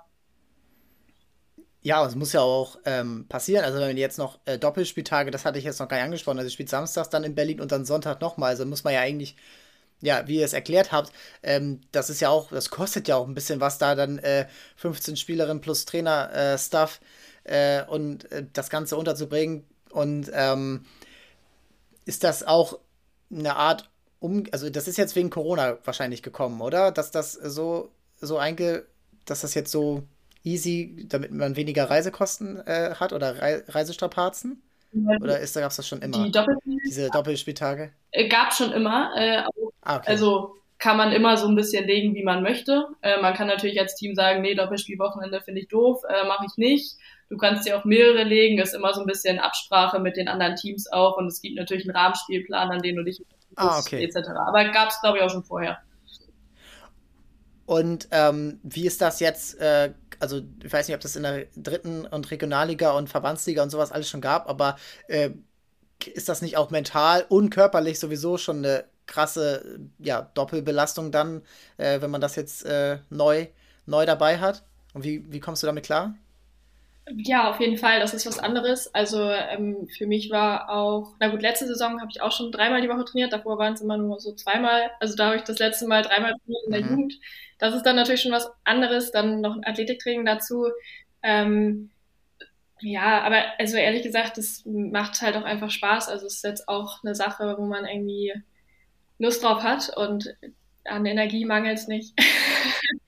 Ja, 1.83 2.05
es 2.07 2.15
muss 2.15 2.33
ja 2.35 2.43
auch 2.43 2.79
ähm, 2.85 3.27
passieren. 3.29 3.65
Also 3.65 3.79
wenn 3.79 3.97
jetzt 3.97 4.19
noch 4.19 4.39
äh, 4.45 4.59
Doppelspieltage, 4.59 5.31
das 5.31 5.45
hatte 5.47 5.59
ich 5.59 5.65
jetzt 5.65 5.79
noch 5.81 5.89
gar 5.89 5.97
nicht 5.97 6.05
angesprochen. 6.05 6.39
Also 6.39 6.51
spielt 6.51 6.69
samstags 6.69 7.09
dann 7.09 7.25
in 7.25 7.35
Berlin 7.35 7.61
und 7.61 7.73
dann 7.73 7.87
Sonntag 7.87 8.21
nochmal. 8.21 8.51
Also 8.51 8.67
muss 8.67 8.85
man 8.85 8.93
ja 8.93 9.01
eigentlich 9.01 9.37
ja, 10.03 10.27
wie 10.29 10.39
ihr 10.39 10.45
es 10.45 10.53
erklärt 10.55 10.93
habt, 10.93 11.13
ähm, 11.43 11.81
das 11.93 12.11
ist 12.11 12.21
ja 12.21 12.31
auch, 12.31 12.51
das 12.51 12.71
kostet 12.71 13.09
ja 13.09 13.17
auch 13.17 13.29
ein 13.29 13.35
bisschen 13.35 13.61
was, 13.61 13.79
da 13.79 13.95
dann 13.95 14.19
äh, 14.19 14.47
15 14.77 15.17
Spielerinnen 15.17 15.61
plus 15.61 15.85
Trainer-Stuff 15.87 17.01
äh, 17.45 17.81
äh, 17.81 17.87
und 17.87 18.31
äh, 18.33 18.47
das 18.53 18.71
Ganze 18.71 18.97
unterzubringen. 18.97 19.65
Und 19.91 20.31
ähm, 20.35 20.85
ist 22.05 22.25
das 22.25 22.43
auch 22.47 22.79
eine 23.31 23.57
Art 23.57 23.89
um, 24.19 24.45
also 24.53 24.69
das 24.69 24.87
ist 24.87 24.99
jetzt 24.99 25.17
wegen 25.17 25.31
Corona 25.31 25.79
wahrscheinlich 25.85 26.23
gekommen, 26.23 26.61
oder? 26.61 26.93
Dass 26.93 27.11
das 27.11 27.33
so, 27.33 27.91
so 28.21 28.37
einge, 28.37 28.85
dass 29.25 29.41
das 29.41 29.55
jetzt 29.55 29.73
so 29.73 30.03
easy, 30.45 31.07
damit 31.09 31.33
man 31.33 31.57
weniger 31.57 31.89
Reisekosten 31.91 32.59
äh, 32.67 32.95
hat 32.95 33.13
oder 33.13 33.41
Re 33.41 33.65
Reisestrapazen? 33.69 34.63
Oder 35.21 35.39
ist, 35.39 35.55
gab 35.55 35.71
es 35.71 35.77
das 35.77 35.87
schon 35.87 36.03
immer? 36.03 36.25
Die 36.25 36.33
Doppelspiel 36.33 36.79
Diese 36.85 37.11
Doppelspieltage? 37.11 37.93
Äh, 38.11 38.29
gab 38.29 38.53
schon 38.53 38.73
immer. 38.73 39.13
Äh, 39.17 39.43
ah, 39.83 39.97
okay. 39.99 40.11
Also 40.11 40.57
kann 40.79 40.97
man 40.97 41.13
immer 41.13 41.37
so 41.37 41.47
ein 41.47 41.55
bisschen 41.55 41.87
legen, 41.87 42.15
wie 42.15 42.25
man 42.25 42.43
möchte. 42.43 42.87
Äh, 43.03 43.21
man 43.21 43.35
kann 43.35 43.47
natürlich 43.47 43.79
als 43.79 43.95
Team 43.95 44.15
sagen, 44.15 44.41
nee, 44.41 44.55
Doppelspielwochenende 44.55 45.41
finde 45.43 45.61
ich 45.61 45.69
doof, 45.69 46.03
äh, 46.09 46.27
mache 46.27 46.47
ich 46.47 46.57
nicht. 46.57 46.97
Du 47.29 47.37
kannst 47.37 47.67
dir 47.67 47.79
auch 47.79 47.85
mehrere 47.85 48.25
legen, 48.25 48.59
ist 48.59 48.75
immer 48.75 48.93
so 48.93 49.03
ein 49.03 49.07
bisschen 49.07 49.39
Absprache 49.39 50.01
mit 50.01 50.17
den 50.17 50.27
anderen 50.27 50.57
Teams 50.57 50.91
auch 50.91 51.17
und 51.19 51.27
es 51.27 51.41
gibt 51.41 51.57
natürlich 51.57 51.85
einen 51.85 51.97
Rahmenspielplan, 51.97 52.71
an 52.71 52.83
den 52.83 52.97
du 52.97 53.05
dich 53.05 53.23
ah, 53.57 53.79
okay. 53.79 54.03
etc. 54.03 54.31
Aber 54.49 54.65
gab 54.71 54.89
es, 54.89 55.01
glaube 55.01 55.19
ich, 55.19 55.23
auch 55.23 55.31
schon 55.31 55.45
vorher. 55.45 55.79
Und 57.67 58.09
ähm, 58.11 58.59
wie 58.65 58.87
ist 58.87 59.01
das 59.01 59.21
jetzt? 59.21 59.61
Äh, 59.61 59.93
also 60.21 60.43
ich 60.63 60.73
weiß 60.73 60.87
nicht, 60.87 60.95
ob 60.95 61.01
das 61.01 61.17
in 61.17 61.23
der 61.25 61.47
dritten 61.57 62.07
und 62.07 62.31
Regionalliga 62.31 62.93
und 62.93 63.09
Verbandsliga 63.09 63.63
und 63.63 63.71
sowas 63.71 63.93
alles 63.93 64.09
schon 64.09 64.21
gab, 64.21 64.49
aber 64.49 64.77
äh, 65.09 65.31
ist 66.07 66.29
das 66.29 66.43
nicht 66.43 66.57
auch 66.57 66.71
mental 66.71 67.27
und 67.29 67.51
körperlich 67.51 67.99
sowieso 67.99 68.39
schon 68.39 68.59
eine 68.59 68.85
krasse 69.07 69.81
ja, 69.99 70.31
Doppelbelastung 70.35 71.11
dann, 71.11 71.43
äh, 71.77 72.01
wenn 72.01 72.11
man 72.11 72.21
das 72.21 72.37
jetzt 72.37 72.65
äh, 72.65 72.99
neu, 73.11 73.49
neu 73.87 74.07
dabei 74.07 74.39
hat? 74.39 74.63
Und 74.95 75.05
wie, 75.05 75.31
wie 75.33 75.41
kommst 75.41 75.63
du 75.63 75.67
damit 75.67 75.85
klar? 75.85 76.15
Ja, 77.17 77.51
auf 77.51 77.61
jeden 77.61 77.77
Fall, 77.77 78.01
das 78.01 78.15
ist 78.15 78.27
was 78.27 78.39
anderes. 78.39 78.95
Also 78.95 79.31
ähm, 79.31 79.89
für 79.97 80.07
mich 80.07 80.31
war 80.31 80.71
auch, 80.71 81.15
na 81.19 81.29
gut, 81.29 81.43
letzte 81.43 81.67
Saison 81.67 82.01
habe 82.01 82.11
ich 82.11 82.21
auch 82.21 82.33
schon 82.33 82.53
dreimal 82.53 82.83
die 82.83 82.89
Woche 82.89 83.05
trainiert, 83.05 83.33
davor 83.33 83.59
waren 83.59 83.75
es 83.75 83.81
immer 83.81 83.97
nur 83.97 84.21
so 84.21 84.33
zweimal. 84.35 84.91
Also 85.01 85.17
da 85.17 85.27
habe 85.27 85.37
ich 85.37 85.43
das 85.43 85.59
letzte 85.59 85.87
Mal 85.87 86.03
dreimal 86.03 86.35
trainiert 86.35 86.65
in 86.67 86.73
der 86.73 86.83
mhm. 86.83 86.91
Jugend. 86.91 87.15
Das 87.59 87.75
ist 87.75 87.83
dann 87.85 87.97
natürlich 87.97 88.23
schon 88.23 88.33
was 88.33 88.51
anderes, 88.65 89.11
dann 89.11 89.41
noch 89.41 89.57
ein 89.57 89.65
Athletiktraining 89.65 90.25
dazu. 90.25 90.69
Ähm, 91.23 91.91
ja, 92.81 93.21
aber 93.23 93.43
also 93.59 93.77
ehrlich 93.77 94.03
gesagt, 94.03 94.39
das 94.39 94.63
macht 94.65 95.21
halt 95.21 95.37
auch 95.37 95.45
einfach 95.45 95.71
Spaß. 95.71 96.09
Also 96.09 96.27
es 96.27 96.37
ist 96.37 96.45
jetzt 96.45 96.69
auch 96.69 97.03
eine 97.03 97.15
Sache, 97.15 97.57
wo 97.59 97.67
man 97.67 97.85
irgendwie 97.85 98.33
Lust 99.19 99.43
drauf 99.43 99.63
hat 99.63 99.95
und 99.97 100.35
an 100.85 101.05
Energie 101.05 101.45
mangelt 101.45 101.79
es 101.79 101.89
nicht. 101.89 102.15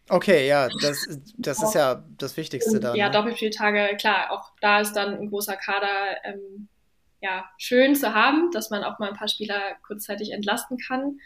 Okay, 0.09 0.47
ja, 0.47 0.69
das, 0.81 1.07
das 1.39 1.63
ist 1.63 1.75
ja 1.75 2.05
das 2.19 2.37
Wichtigste 2.37 2.81
dann. 2.81 2.97
Ja, 2.97 3.07
ne? 3.07 3.13
Doppelspieltage, 3.13 3.97
klar, 3.97 4.31
auch 4.31 4.51
da 4.61 4.81
ist 4.81 4.93
dann 4.95 5.15
ein 5.19 5.31
großer 5.31 5.57
Kader 5.57 6.17
ähm, 6.25 6.69
ja, 7.21 7.49
schön 7.57 7.95
zu 7.95 8.15
haben, 8.15 8.51
dass 8.51 8.71
man 8.71 8.83
auch 8.83 8.99
mal 8.99 9.11
ein 9.11 9.17
paar 9.17 9.29
Spieler 9.29 9.61
kurzzeitig 9.87 10.33
entlasten 10.33 10.77
kann. 10.77 11.21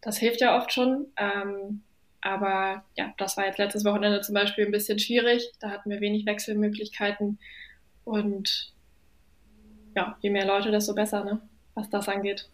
Das 0.00 0.16
hilft 0.16 0.40
ja 0.40 0.56
oft 0.56 0.72
schon. 0.72 1.06
Ähm, 1.16 1.82
aber 2.22 2.84
ja, 2.96 3.12
das 3.18 3.36
war 3.36 3.46
jetzt 3.46 3.58
letztes 3.58 3.84
Wochenende 3.84 4.20
zum 4.20 4.34
Beispiel 4.34 4.64
ein 4.64 4.72
bisschen 4.72 4.98
schwierig. 4.98 5.50
Da 5.58 5.70
hatten 5.70 5.90
wir 5.90 6.00
wenig 6.00 6.24
Wechselmöglichkeiten. 6.24 7.38
Und 8.04 8.72
ja, 9.96 10.16
je 10.20 10.30
mehr 10.30 10.46
Leute, 10.46 10.70
desto 10.70 10.94
besser, 10.94 11.24
ne? 11.24 11.40
was 11.74 11.90
das 11.90 12.08
angeht. 12.08 12.48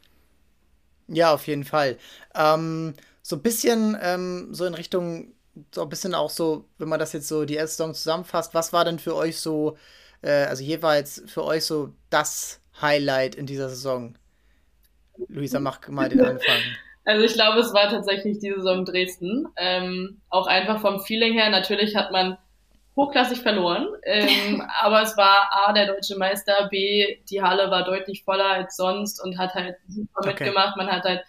Ja, 1.09 1.33
auf 1.33 1.47
jeden 1.47 1.65
Fall. 1.65 1.99
Ähm, 2.35 2.95
so 3.23 3.37
ein 3.37 3.43
bisschen 3.43 3.97
ähm, 4.01 4.49
so 4.53 4.65
in 4.65 4.75
Richtung, 4.75 5.33
so 5.75 5.83
ein 5.83 5.89
bisschen 5.89 6.15
auch 6.15 6.31
so, 6.31 6.69
wenn 6.79 6.89
man 6.89 6.99
das 6.99 7.13
jetzt 7.13 7.29
so 7.29 7.45
die 7.45 7.55
erste 7.55 7.77
Saison 7.77 7.95
zusammenfasst, 7.95 8.55
was 8.55 8.73
war 8.73 8.85
denn 8.85 8.99
für 8.99 9.15
euch 9.15 9.41
so, 9.41 9.77
äh, 10.23 10.45
also 10.45 10.63
jeweils 10.63 11.23
für 11.27 11.45
euch 11.45 11.65
so 11.65 11.93
das 12.11 12.61
Highlight 12.81 13.35
in 13.35 13.47
dieser 13.47 13.69
Saison? 13.69 14.17
Luisa, 15.29 15.61
mach 15.61 15.87
mal 15.89 16.09
den 16.09 16.21
Anfang. 16.21 16.57
Also 17.09 17.25
ich 17.25 17.35
glaube, 17.35 17.61
es 17.61 17.73
war 17.73 17.89
tatsächlich 17.89 18.41
die 18.41 18.51
Saison 18.51 18.85
Dresden. 18.85 19.47
Ähm, 19.57 20.21
auch 20.29 20.49
einfach 20.49 20.81
vom 20.81 20.99
Feeling 20.99 21.35
her. 21.35 21.51
Natürlich 21.51 21.95
hat 21.95 22.11
man 22.11 22.37
hochklassig 22.97 23.43
verloren, 23.43 23.87
ähm, 24.05 24.61
aber 24.81 25.03
es 25.03 25.17
war 25.17 25.51
A, 25.53 25.73
der 25.73 25.87
deutsche 25.87 26.17
Meister, 26.17 26.69
B, 26.69 27.19
die 27.31 27.43
Halle 27.43 27.71
war 27.71 27.85
deutlich 27.85 28.25
voller 28.25 28.51
als 28.51 28.77
sonst 28.77 29.23
und 29.23 29.39
hat 29.39 29.55
halt 29.55 29.77
super 29.87 30.19
okay. 30.19 30.29
mitgemacht. 30.31 30.77
Man 30.77 30.91
hat 30.91 31.05
halt 31.05 31.23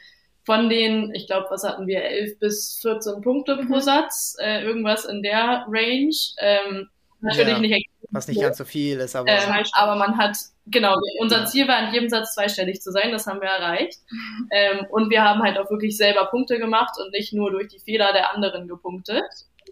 von 0.48 0.70
den, 0.70 1.14
ich 1.14 1.28
glaube, 1.28 1.48
was 1.50 1.66
hatten 1.66 1.88
wir, 1.88 2.06
11 2.06 2.40
bis 2.40 2.80
14 2.82 3.20
Punkte 3.22 3.58
pro 3.58 3.76
mhm. 3.76 3.82
Satz, 3.82 4.38
äh, 4.40 4.64
irgendwas 4.64 5.04
in 5.04 5.22
der 5.22 5.66
Range. 5.68 6.16
Ähm, 6.38 6.88
natürlich 7.20 7.54
ja, 7.54 7.60
nicht. 7.60 7.90
Was 8.12 8.30
nicht 8.30 8.40
ganz 8.40 8.58
so 8.58 8.64
viel 8.64 8.98
ist, 9.00 9.18
aber. 9.18 9.30
Ähm, 9.30 9.66
aber 9.74 9.96
man 9.98 10.18
hat, 10.18 10.38
genau, 10.66 10.96
unser 11.20 11.46
Ziel 11.48 11.68
war 11.68 11.86
in 11.86 11.94
jedem 11.94 12.08
Satz 12.08 12.34
zweistellig 12.34 12.82
zu 12.82 12.94
sein, 12.94 13.12
das 13.12 13.28
haben 13.28 13.42
wir 13.42 13.50
erreicht. 13.50 14.00
Mhm. 14.10 14.50
Ähm, 14.52 14.86
und 14.90 15.10
wir 15.10 15.22
haben 15.22 15.44
halt 15.44 15.58
auch 15.58 15.70
wirklich 15.70 15.98
selber 15.98 16.28
Punkte 16.28 16.60
gemacht 16.60 16.96
und 16.98 17.12
nicht 17.12 17.34
nur 17.34 17.52
durch 17.52 17.68
die 17.68 17.80
Fehler 17.80 18.14
der 18.14 18.34
anderen 18.34 18.70
gepunktet. 18.70 19.26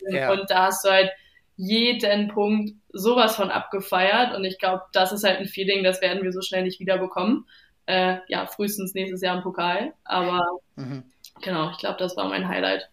Ja. 0.09 0.33
Und 0.33 0.49
da 0.49 0.65
hast 0.65 0.83
du 0.83 0.89
halt 0.89 1.09
jeden 1.55 2.27
Punkt 2.27 2.73
sowas 2.91 3.37
von 3.37 3.49
abgefeiert 3.49 4.35
und 4.35 4.43
ich 4.43 4.59
glaube, 4.59 4.83
das 4.91 5.13
ist 5.13 5.23
halt 5.23 5.39
ein 5.39 5.45
Feeling, 5.45 5.85
das 5.85 6.01
werden 6.01 6.21
wir 6.21 6.33
so 6.33 6.41
schnell 6.41 6.63
nicht 6.63 6.81
wieder 6.81 6.97
bekommen. 6.97 7.47
Äh, 7.87 8.17
ja, 8.27 8.47
frühestens 8.47 8.93
nächstes 8.93 9.21
Jahr 9.21 9.37
im 9.37 9.43
Pokal, 9.43 9.93
aber 10.03 10.59
mhm. 10.75 11.03
genau, 11.41 11.69
ich 11.69 11.77
glaube, 11.77 11.99
das 11.99 12.17
war 12.17 12.27
mein 12.27 12.47
Highlight. 12.47 12.89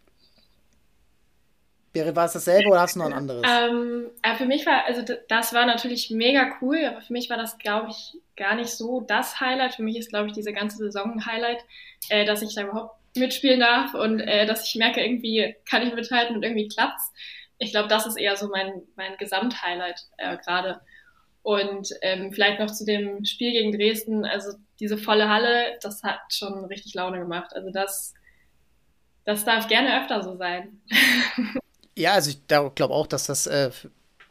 War 1.95 2.25
es 2.25 2.33
dasselbe 2.33 2.71
oder 2.71 2.81
hast 2.81 2.95
du 2.95 3.01
noch 3.01 3.07
ein 3.07 3.13
anderes? 3.13 3.43
Ähm, 3.47 4.11
für 4.39 4.47
mich 4.47 4.65
war, 4.65 4.87
also 4.87 5.03
das 5.29 5.53
war 5.53 5.67
natürlich 5.67 6.11
mega 6.11 6.57
cool, 6.61 6.79
aber 6.87 7.03
für 7.03 7.13
mich 7.13 7.29
war 7.29 7.37
das, 7.37 7.59
glaube 7.59 7.91
ich, 7.91 8.19
gar 8.35 8.55
nicht 8.55 8.71
so 8.71 9.03
das 9.03 9.41
Highlight. 9.41 9.75
Für 9.75 9.83
mich 9.83 9.99
ist, 9.99 10.09
glaube 10.09 10.29
ich, 10.29 10.33
diese 10.33 10.55
ganze 10.55 10.79
Saison 10.79 11.13
ein 11.13 11.27
Highlight, 11.27 11.63
äh, 12.09 12.25
dass 12.25 12.41
ich 12.41 12.55
da 12.55 12.63
überhaupt 12.63 12.97
mitspielen 13.15 13.61
darf 13.61 13.93
und 13.93 14.21
äh, 14.21 14.47
dass 14.47 14.67
ich 14.67 14.75
merke, 14.77 15.05
irgendwie 15.05 15.55
kann 15.69 15.87
ich 15.87 15.95
mithalten 15.95 16.35
und 16.35 16.43
irgendwie 16.43 16.69
klappt's. 16.69 17.13
Ich 17.59 17.73
glaube, 17.73 17.89
das 17.89 18.07
ist 18.07 18.17
eher 18.17 18.37
so 18.37 18.49
mein, 18.49 18.83
mein 18.97 19.17
Gesamthighlight 19.19 20.07
äh, 20.17 20.39
gerade. 20.39 20.81
Und 21.43 21.89
ähm, 22.03 22.33
vielleicht 22.33 22.61
noch 22.61 22.71
zu 22.71 22.85
dem 22.85 23.25
Spiel 23.25 23.53
gegen 23.53 23.73
Dresden, 23.73 24.25
also 24.25 24.53
diese 24.79 24.97
volle 24.97 25.29
Halle, 25.29 25.79
das 25.81 26.03
hat 26.03 26.21
schon 26.31 26.65
richtig 26.67 26.95
Laune 26.95 27.19
gemacht. 27.19 27.51
Also 27.55 27.71
das, 27.71 28.15
das 29.25 29.45
darf 29.45 29.67
gerne 29.69 30.01
öfter 30.01 30.23
so 30.23 30.37
sein. 30.37 30.81
Ja, 31.95 32.15
also 32.15 32.31
ich 32.31 32.47
glaube 32.47 32.95
auch, 32.95 33.07
dass 33.07 33.27
das 33.27 33.47
äh, 33.47 33.71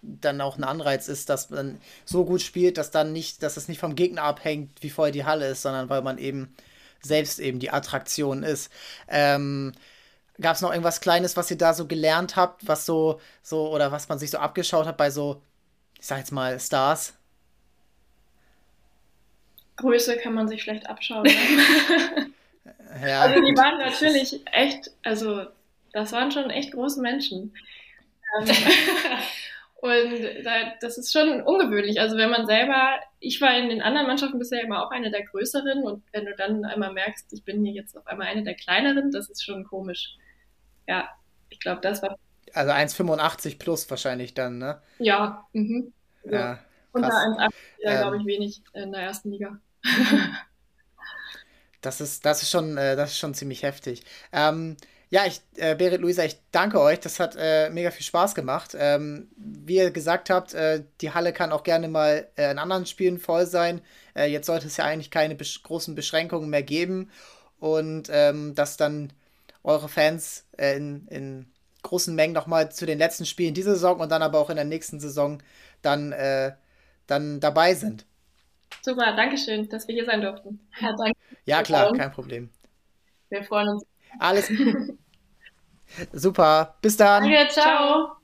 dann 0.02 0.42
auch 0.42 0.58
ein 0.58 0.64
Anreiz 0.64 1.08
ist, 1.08 1.30
dass 1.30 1.52
man 1.52 1.80
so 2.06 2.26
gut 2.26 2.42
spielt, 2.42 2.78
dass 2.78 2.92
dann 2.92 3.14
nicht, 3.14 3.44
dass 3.44 3.58
es 3.58 3.68
nicht 3.68 3.80
vom 3.80 3.96
Gegner 3.96 4.24
abhängt, 4.24 4.82
wie 4.82 4.90
voll 4.90 5.12
die 5.12 5.26
Halle 5.26 5.48
ist, 5.50 5.62
sondern 5.62 5.90
weil 5.90 6.02
man 6.02 6.18
eben 6.18 6.56
selbst 7.02 7.40
eben 7.40 7.60
die 7.60 7.72
Attraktion 7.72 8.44
ist. 8.44 8.72
Ähm, 9.08 9.74
Gab 10.40 10.56
es 10.56 10.62
noch 10.62 10.72
irgendwas 10.72 11.02
Kleines, 11.02 11.38
was 11.38 11.52
ihr 11.52 11.58
da 11.58 11.74
so 11.74 11.86
gelernt 11.86 12.36
habt, 12.36 12.68
was 12.68 12.86
so, 12.86 13.20
so, 13.44 13.70
oder 13.72 13.92
was 13.92 14.10
man 14.10 14.18
sich 14.18 14.32
so 14.32 14.40
abgeschaut 14.40 14.88
hat 14.88 14.98
bei 14.98 15.12
so, 15.12 15.42
ich 16.02 16.08
sag 16.08 16.18
jetzt 16.18 16.32
mal, 16.32 16.60
Stars? 16.60 17.16
Größe 19.78 20.18
kann 20.18 20.34
man 20.34 20.48
sich 20.48 20.64
schlecht 20.64 20.90
abschauen. 20.90 21.24
Ne? 21.24 21.32
ja. 23.08 23.22
Also 23.22 23.40
die 23.40 23.56
waren 23.56 23.78
natürlich 23.78 24.42
echt, 24.52 24.90
also 25.04 25.46
das 25.94 26.12
waren 26.12 26.32
schon 26.32 26.50
echt 26.50 26.74
große 26.74 27.00
Menschen. 27.02 27.54
Ähm, 28.40 28.48
und 29.76 30.46
das 30.82 30.98
ist 30.98 31.14
schon 31.14 31.44
ungewöhnlich. 31.44 32.00
Also 32.00 32.18
wenn 32.18 32.32
man 32.32 32.48
selber, 32.48 33.00
ich 33.20 33.40
war 33.40 33.56
in 33.56 33.70
den 33.70 33.84
anderen 33.84 34.08
Mannschaften 34.08 34.40
bisher 34.40 34.64
immer 34.64 34.84
auch 34.84 34.90
eine 34.90 35.12
der 35.12 35.24
größeren 35.26 35.84
und 35.84 36.04
wenn 36.14 36.26
du 36.26 36.36
dann 36.36 36.66
einmal 36.66 36.94
merkst, 36.94 37.32
ich 37.32 37.44
bin 37.44 37.64
hier 37.64 37.74
jetzt 37.74 37.96
auf 37.96 38.08
einmal 38.08 38.26
eine 38.26 38.44
der 38.44 38.56
kleineren, 38.56 39.12
das 39.12 39.30
ist 39.30 39.46
schon 39.46 39.66
komisch. 39.66 40.16
Ja, 40.88 41.10
ich 41.50 41.60
glaube, 41.60 41.82
das 41.82 42.02
war. 42.02 42.18
Also 42.54 42.72
1,85 42.72 43.58
plus 43.58 43.90
wahrscheinlich 43.90 44.34
dann, 44.34 44.58
ne? 44.58 44.82
Ja, 45.00 45.46
mhm. 45.54 45.94
Ja. 46.24 46.32
ja 46.32 46.60
Unter 46.92 47.10
1,80 47.10 47.52
ähm, 47.82 47.98
glaube 48.00 48.18
ich, 48.18 48.26
wenig 48.26 48.62
in 48.74 48.92
der 48.92 49.02
ersten 49.02 49.32
Liga. 49.32 49.60
das 51.82 52.02
ist, 52.02 52.26
das 52.26 52.44
ist 52.44 52.52
schon, 52.52 52.78
äh, 52.78 52.96
das 52.96 53.12
ist 53.12 53.20
schon 53.20 53.34
ziemlich 53.34 53.64
heftig. 53.64 54.04
Ähm, 54.32 54.78
ja, 55.12 55.26
ich, 55.26 55.42
äh, 55.58 55.76
Berit, 55.76 56.00
Luisa, 56.00 56.24
ich 56.24 56.38
danke 56.52 56.80
euch. 56.80 57.00
Das 57.02 57.20
hat 57.20 57.36
äh, 57.38 57.70
mega 57.70 57.92
viel 57.92 58.06
Spaß 58.06 58.34
gemacht. 58.34 58.76
Ähm, 58.80 59.30
wie 59.36 59.76
ihr 59.76 59.92
gesagt 59.92 60.30
habt, 60.30 60.54
äh, 60.54 60.84
die 61.02 61.12
Halle 61.12 61.34
kann 61.34 61.52
auch 61.52 61.64
gerne 61.64 61.90
mal 61.90 62.30
äh, 62.38 62.50
in 62.50 62.58
anderen 62.58 62.86
Spielen 62.86 63.20
voll 63.20 63.46
sein. 63.46 63.82
Äh, 64.16 64.28
jetzt 64.32 64.48
sollte 64.48 64.68
es 64.68 64.78
ja 64.78 64.86
eigentlich 64.86 65.12
keine 65.12 65.36
besch 65.36 65.64
großen 65.64 65.96
Beschränkungen 65.96 66.50
mehr 66.50 66.64
geben. 66.64 67.12
Und 67.60 68.08
ähm, 68.10 68.56
dass 68.56 68.78
dann 68.78 69.12
eure 69.64 69.90
Fans 69.90 70.46
in, 70.58 71.08
in 71.08 71.52
großen 71.84 72.16
Mengen 72.16 72.34
nochmal 72.34 72.72
zu 72.72 72.86
den 72.86 72.98
letzten 72.98 73.26
Spielen 73.26 73.54
dieser 73.54 73.74
Saison 73.74 74.00
und 74.00 74.10
dann 74.10 74.22
aber 74.22 74.40
auch 74.40 74.50
in 74.50 74.56
der 74.56 74.66
nächsten 74.66 75.00
Saison 75.00 75.42
dann, 75.82 76.14
dann 77.08 77.40
dabei 77.40 77.74
sind. 77.74 78.06
Super, 78.82 79.16
danke 79.16 79.38
schön, 79.38 79.68
dass 79.70 79.88
wir 79.88 79.96
hier 79.96 80.06
sein 80.06 80.22
durften. 80.22 80.60
Ja, 80.80 80.96
danke. 80.96 81.18
ja 81.46 81.64
klar, 81.64 81.94
kein 81.94 82.12
Problem. 82.12 82.50
Wir 83.30 83.44
freuen 83.44 83.70
uns. 83.70 83.86
Alles. 84.20 84.52
Super. 86.14 86.76
Bis 86.82 86.98
dann. 86.98 87.24
Danke, 87.24 87.50
ciao. 87.50 88.21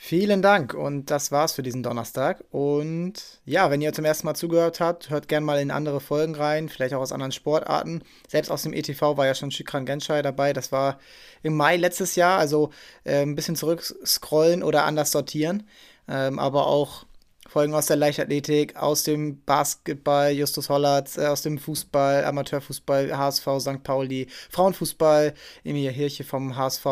Vielen 0.00 0.42
Dank 0.42 0.74
und 0.74 1.06
das 1.10 1.32
war's 1.32 1.54
für 1.54 1.64
diesen 1.64 1.82
Donnerstag. 1.82 2.44
Und 2.52 3.14
ja, 3.44 3.68
wenn 3.68 3.82
ihr 3.82 3.92
zum 3.92 4.04
ersten 4.04 4.28
Mal 4.28 4.36
zugehört 4.36 4.78
habt, 4.78 5.10
hört 5.10 5.26
gerne 5.26 5.44
mal 5.44 5.58
in 5.58 5.72
andere 5.72 6.00
Folgen 6.00 6.36
rein, 6.36 6.68
vielleicht 6.68 6.94
auch 6.94 7.00
aus 7.00 7.10
anderen 7.10 7.32
Sportarten. 7.32 8.02
Selbst 8.28 8.48
aus 8.52 8.62
dem 8.62 8.72
ETV 8.72 9.16
war 9.16 9.26
ja 9.26 9.34
schon 9.34 9.50
Shikran 9.50 9.86
Genshai 9.86 10.22
dabei. 10.22 10.52
Das 10.52 10.70
war 10.70 11.00
im 11.42 11.56
Mai 11.56 11.76
letztes 11.76 12.14
Jahr, 12.14 12.38
also 12.38 12.70
äh, 13.02 13.22
ein 13.22 13.34
bisschen 13.34 13.56
zurückscrollen 13.56 14.62
oder 14.62 14.84
anders 14.84 15.10
sortieren. 15.10 15.66
Ähm, 16.06 16.38
aber 16.38 16.68
auch 16.68 17.04
Folgen 17.48 17.74
aus 17.74 17.86
der 17.86 17.96
Leichtathletik, 17.96 18.76
aus 18.76 19.02
dem 19.02 19.42
Basketball, 19.44 20.30
Justus 20.30 20.68
Hollatz, 20.68 21.16
äh, 21.16 21.26
aus 21.26 21.42
dem 21.42 21.58
Fußball, 21.58 22.24
Amateurfußball, 22.24 23.16
HSV, 23.16 23.46
St. 23.58 23.82
Pauli, 23.82 24.28
Frauenfußball, 24.50 25.34
Emilia 25.64 25.90
Hirche 25.90 26.24
vom 26.24 26.56
HSV. 26.56 26.86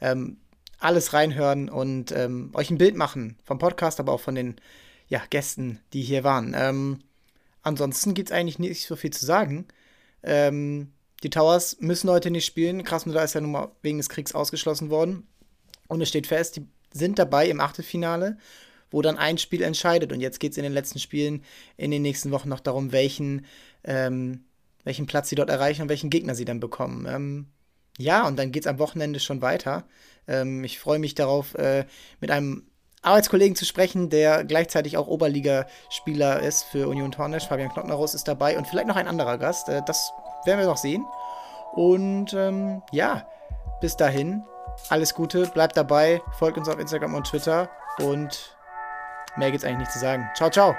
Ähm, 0.00 0.36
alles 0.84 1.12
reinhören 1.12 1.68
und 1.68 2.12
ähm, 2.12 2.50
euch 2.54 2.70
ein 2.70 2.78
Bild 2.78 2.96
machen 2.96 3.36
vom 3.44 3.58
Podcast, 3.58 4.00
aber 4.00 4.12
auch 4.12 4.20
von 4.20 4.34
den 4.34 4.56
ja, 5.08 5.22
Gästen, 5.30 5.80
die 5.92 6.02
hier 6.02 6.24
waren. 6.24 6.54
Ähm, 6.56 7.00
ansonsten 7.62 8.14
gibt 8.14 8.30
es 8.30 8.34
eigentlich 8.34 8.58
nicht 8.58 8.86
so 8.86 8.96
viel 8.96 9.12
zu 9.12 9.24
sagen. 9.24 9.66
Ähm, 10.22 10.92
die 11.22 11.30
Towers 11.30 11.78
müssen 11.80 12.10
heute 12.10 12.30
nicht 12.30 12.46
spielen. 12.46 12.84
Krasnodar 12.84 13.24
ist 13.24 13.34
ja 13.34 13.40
nun 13.40 13.52
mal 13.52 13.72
wegen 13.82 13.98
des 13.98 14.08
Kriegs 14.08 14.34
ausgeschlossen 14.34 14.90
worden. 14.90 15.26
Und 15.88 16.00
es 16.00 16.08
steht 16.08 16.26
fest, 16.26 16.56
die 16.56 16.66
sind 16.92 17.18
dabei 17.18 17.48
im 17.48 17.60
Achtelfinale 17.60 18.38
wo 18.94 19.02
dann 19.02 19.18
ein 19.18 19.38
Spiel 19.38 19.62
entscheidet. 19.62 20.12
Und 20.12 20.20
jetzt 20.20 20.38
geht 20.38 20.52
es 20.52 20.56
in 20.56 20.62
den 20.62 20.72
letzten 20.72 21.00
Spielen 21.00 21.42
in 21.76 21.90
den 21.90 22.00
nächsten 22.00 22.30
Wochen 22.30 22.48
noch 22.48 22.60
darum, 22.60 22.92
welchen, 22.92 23.44
ähm, 23.82 24.44
welchen 24.84 25.06
Platz 25.06 25.28
sie 25.28 25.34
dort 25.34 25.50
erreichen 25.50 25.82
und 25.82 25.88
welchen 25.88 26.10
Gegner 26.10 26.36
sie 26.36 26.44
dann 26.44 26.60
bekommen. 26.60 27.52
Ja, 27.98 28.26
und 28.26 28.36
dann 28.36 28.52
geht 28.52 28.64
es 28.64 28.66
am 28.66 28.78
Wochenende 28.78 29.20
schon 29.20 29.42
weiter. 29.42 29.84
Ähm, 30.26 30.64
ich 30.64 30.78
freue 30.78 30.98
mich 30.98 31.14
darauf, 31.14 31.54
äh, 31.54 31.84
mit 32.20 32.30
einem 32.30 32.66
Arbeitskollegen 33.02 33.54
zu 33.54 33.64
sprechen, 33.64 34.08
der 34.08 34.44
gleichzeitig 34.44 34.96
auch 34.96 35.06
Oberligaspieler 35.06 36.40
ist 36.40 36.64
für 36.64 36.88
Union 36.88 37.12
Tornisch. 37.12 37.46
Fabian 37.46 37.70
Knottnerhaus 37.70 38.14
ist 38.14 38.26
dabei 38.26 38.56
und 38.56 38.66
vielleicht 38.66 38.88
noch 38.88 38.96
ein 38.96 39.08
anderer 39.08 39.38
Gast. 39.38 39.68
Äh, 39.68 39.82
das 39.86 40.12
werden 40.44 40.60
wir 40.60 40.66
noch 40.66 40.78
sehen. 40.78 41.04
Und 41.74 42.32
ähm, 42.34 42.82
ja, 42.92 43.28
bis 43.80 43.96
dahin, 43.96 44.42
alles 44.88 45.14
Gute, 45.14 45.46
bleibt 45.46 45.76
dabei, 45.76 46.22
folgt 46.38 46.58
uns 46.58 46.68
auf 46.68 46.78
Instagram 46.78 47.14
und 47.14 47.26
Twitter 47.26 47.68
und 47.98 48.54
Mehr 49.36 49.50
gibt's 49.50 49.64
eigentlich 49.64 49.80
nicht 49.80 49.92
zu 49.92 49.98
sagen. 49.98 50.30
Ciao, 50.34 50.50
ciao. 50.50 50.76